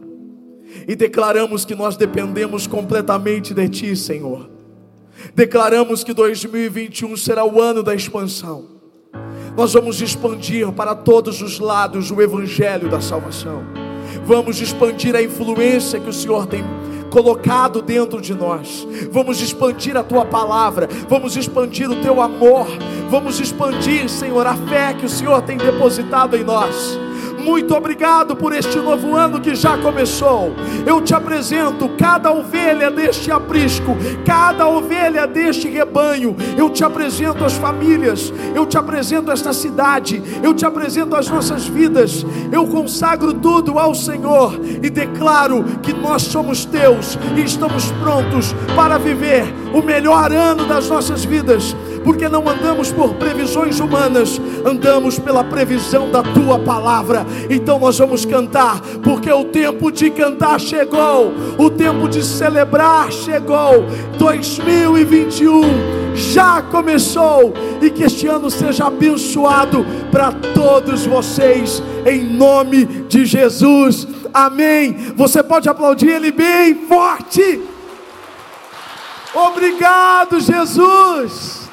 E 0.87 0.95
declaramos 0.95 1.65
que 1.65 1.75
nós 1.75 1.97
dependemos 1.97 2.67
completamente 2.67 3.55
de 3.55 3.69
Ti, 3.69 3.97
Senhor. 3.97 4.51
Declaramos 5.35 6.05
que 6.05 6.13
2021 6.13 7.17
será 7.17 7.45
o 7.45 7.61
ano 7.61 7.83
da 7.83 7.95
expansão. 7.95 8.75
Nós 9.57 9.73
vamos 9.73 10.01
expandir 10.01 10.71
para 10.73 10.95
todos 10.95 11.41
os 11.41 11.59
lados 11.59 12.11
o 12.11 12.21
Evangelho 12.21 12.89
da 12.89 13.01
salvação. 13.01 13.63
Vamos 14.27 14.61
expandir 14.61 15.15
a 15.15 15.23
influência 15.23 16.01
que 16.01 16.09
o 16.09 16.13
Senhor 16.13 16.47
tem 16.47 16.65
colocado 17.11 17.81
dentro 17.81 18.21
de 18.21 18.35
nós. 18.35 18.87
Vamos 19.13 19.41
expandir 19.41 19.97
a 19.97 20.03
tua 20.03 20.25
palavra, 20.25 20.89
vamos 21.09 21.37
expandir 21.37 21.89
o 21.89 22.03
teu 22.03 22.21
amor, 22.21 22.67
vamos 23.09 23.39
expandir, 23.39 24.09
Senhor, 24.09 24.45
a 24.45 24.57
fé 24.57 24.95
que 24.95 25.07
o 25.07 25.09
Senhor 25.09 25.41
tem 25.43 25.57
depositado 25.57 26.37
em 26.37 26.43
nós. 26.43 26.99
Muito 27.45 27.75
obrigado 27.75 28.35
por 28.35 28.55
este 28.55 28.79
novo 28.79 29.15
ano 29.15 29.39
que 29.39 29.55
já 29.55 29.77
começou. 29.77 30.55
Eu 30.87 31.03
te 31.03 31.15
apresento 31.15 31.91
cada 31.91 32.33
ovelha 32.33 32.91
deste 32.91 33.31
aprisco, 33.31 33.95
cada 34.25 34.67
ovelha 34.67 35.27
deste 35.27 35.69
rebanho. 35.69 36.35
Eu 36.57 36.71
te 36.71 36.83
apresento 36.83 37.45
as 37.45 37.53
famílias, 37.53 38.33
eu 38.55 38.65
te 38.65 38.79
apresento 38.79 39.31
esta 39.31 39.53
cidade, 39.53 40.23
eu 40.43 40.55
te 40.55 40.65
apresento 40.65 41.15
as 41.15 41.29
nossas 41.29 41.67
vidas. 41.67 42.25
Eu 42.51 42.67
consagro 42.67 43.35
tudo 43.35 43.79
ao 43.79 43.95
Senhor 43.95 44.59
e 44.83 44.89
declaro 44.89 45.65
que 45.83 45.93
nós 45.93 46.23
somos 46.23 46.65
teus 46.65 47.19
e 47.37 47.43
estamos 47.43 47.93
prontos 48.03 48.55
para 48.75 48.97
viver 48.97 49.45
o 49.75 49.83
melhor 49.83 50.33
ano 50.33 50.65
das 50.65 50.89
nossas 50.89 51.27
vidas 51.27 51.77
porque 52.05 52.29
não 52.29 52.47
andamos 52.49 52.93
por 52.93 53.15
previsões 53.15 53.81
humanas, 53.81 54.41
andamos 54.65 55.19
pela 55.19 55.43
previsão 55.43 56.11
da 56.11 56.23
tua 56.23 56.59
palavra. 56.59 57.27
Então 57.49 57.79
nós 57.79 57.99
vamos 57.99 58.25
cantar, 58.25 58.81
porque 59.03 59.33
o 59.33 59.45
tempo 59.45 59.91
de 59.91 60.11
cantar 60.11 60.61
chegou, 60.61 61.33
o 61.59 61.71
tempo 61.71 62.09
de 62.09 62.23
celebrar 62.23 63.11
chegou. 63.11 63.87
2021 64.19 66.05
já 66.15 66.63
começou 66.63 67.53
e 67.81 67.91
que 67.91 68.05
este 68.05 68.27
ano 68.27 68.51
seja 68.51 68.87
abençoado 68.87 69.85
para 70.13 70.31
todos 70.55 71.07
vocês, 71.07 71.83
em 72.07 72.23
nome 72.23 72.85
de 72.85 73.25
Jesus. 73.25 74.07
Amém. 74.33 75.13
Você 75.17 75.43
pode 75.43 75.69
aplaudir 75.69 76.11
ele 76.11 76.31
bem 76.31 76.75
forte. 76.87 77.63
Obrigado, 79.35 80.39
Jesus. 80.41 81.64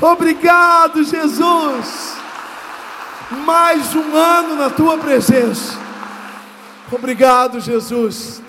Obrigado, 0.00 1.02
Jesus. 1.04 2.16
Mais 3.44 3.94
um 3.94 4.16
ano 4.16 4.56
na 4.56 4.70
tua 4.70 4.98
presença. 4.98 5.78
Obrigado, 6.92 7.60
Jesus. 7.60 8.43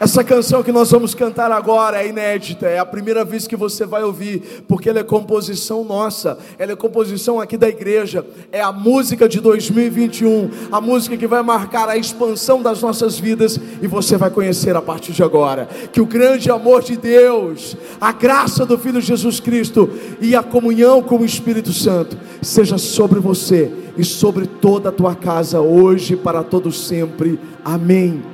Essa 0.00 0.24
canção 0.24 0.62
que 0.62 0.72
nós 0.72 0.90
vamos 0.90 1.14
cantar 1.14 1.52
agora 1.52 2.02
é 2.02 2.08
inédita, 2.08 2.66
é 2.66 2.78
a 2.78 2.84
primeira 2.84 3.24
vez 3.24 3.46
que 3.46 3.54
você 3.54 3.86
vai 3.86 4.02
ouvir, 4.02 4.64
porque 4.66 4.88
ela 4.88 4.98
é 4.98 5.04
composição 5.04 5.84
nossa, 5.84 6.36
ela 6.58 6.72
é 6.72 6.76
composição 6.76 7.40
aqui 7.40 7.56
da 7.56 7.68
igreja, 7.68 8.26
é 8.50 8.60
a 8.60 8.72
música 8.72 9.28
de 9.28 9.40
2021, 9.40 10.50
a 10.72 10.80
música 10.80 11.16
que 11.16 11.28
vai 11.28 11.42
marcar 11.42 11.88
a 11.88 11.96
expansão 11.96 12.60
das 12.60 12.82
nossas 12.82 13.18
vidas 13.18 13.58
e 13.80 13.86
você 13.86 14.16
vai 14.16 14.30
conhecer 14.30 14.74
a 14.74 14.82
partir 14.82 15.12
de 15.12 15.22
agora. 15.22 15.68
Que 15.92 16.00
o 16.00 16.06
grande 16.06 16.50
amor 16.50 16.82
de 16.82 16.96
Deus, 16.96 17.76
a 18.00 18.10
graça 18.10 18.66
do 18.66 18.76
Filho 18.76 19.00
Jesus 19.00 19.38
Cristo 19.38 19.88
e 20.20 20.34
a 20.34 20.42
comunhão 20.42 21.02
com 21.02 21.18
o 21.18 21.24
Espírito 21.24 21.72
Santo 21.72 22.16
seja 22.42 22.78
sobre 22.78 23.20
você 23.20 23.70
e 23.96 24.04
sobre 24.04 24.46
toda 24.46 24.88
a 24.88 24.92
tua 24.92 25.14
casa 25.14 25.60
hoje 25.60 26.16
para 26.16 26.42
todos 26.42 26.86
sempre. 26.86 27.38
Amém 27.64 28.33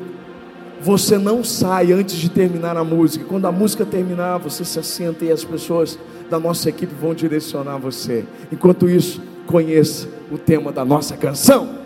você 0.83 1.19
não 1.19 1.45
sai 1.45 1.93
antes 1.93 2.17
de 2.17 2.29
terminar 2.29 2.77
a 2.77 2.85
música. 2.85 3.25
Quando 3.25 3.47
a 3.47 3.53
música 3.53 3.85
terminar, 3.85 4.39
você 4.39 4.65
se 4.65 4.79
assenta 4.79 5.25
e 5.25 5.31
as 5.31 5.45
pessoas 5.45 5.99
da 6.31 6.39
nossa 6.39 6.69
equipe 6.69 6.95
vão 6.95 7.15
direcionar 7.15 7.77
você. 7.77 8.25
Enquanto 8.51 8.89
isso, 8.89 9.21
conheça 9.47 10.09
o 10.31 10.39
tema 10.39 10.73
da 10.73 10.85
nossa 10.85 11.17
canção. 11.17 11.81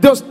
Deus 0.00 0.24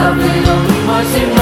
Sabrina, 0.00 0.54
we 0.66 0.86
march 0.86 1.14
in 1.14 1.39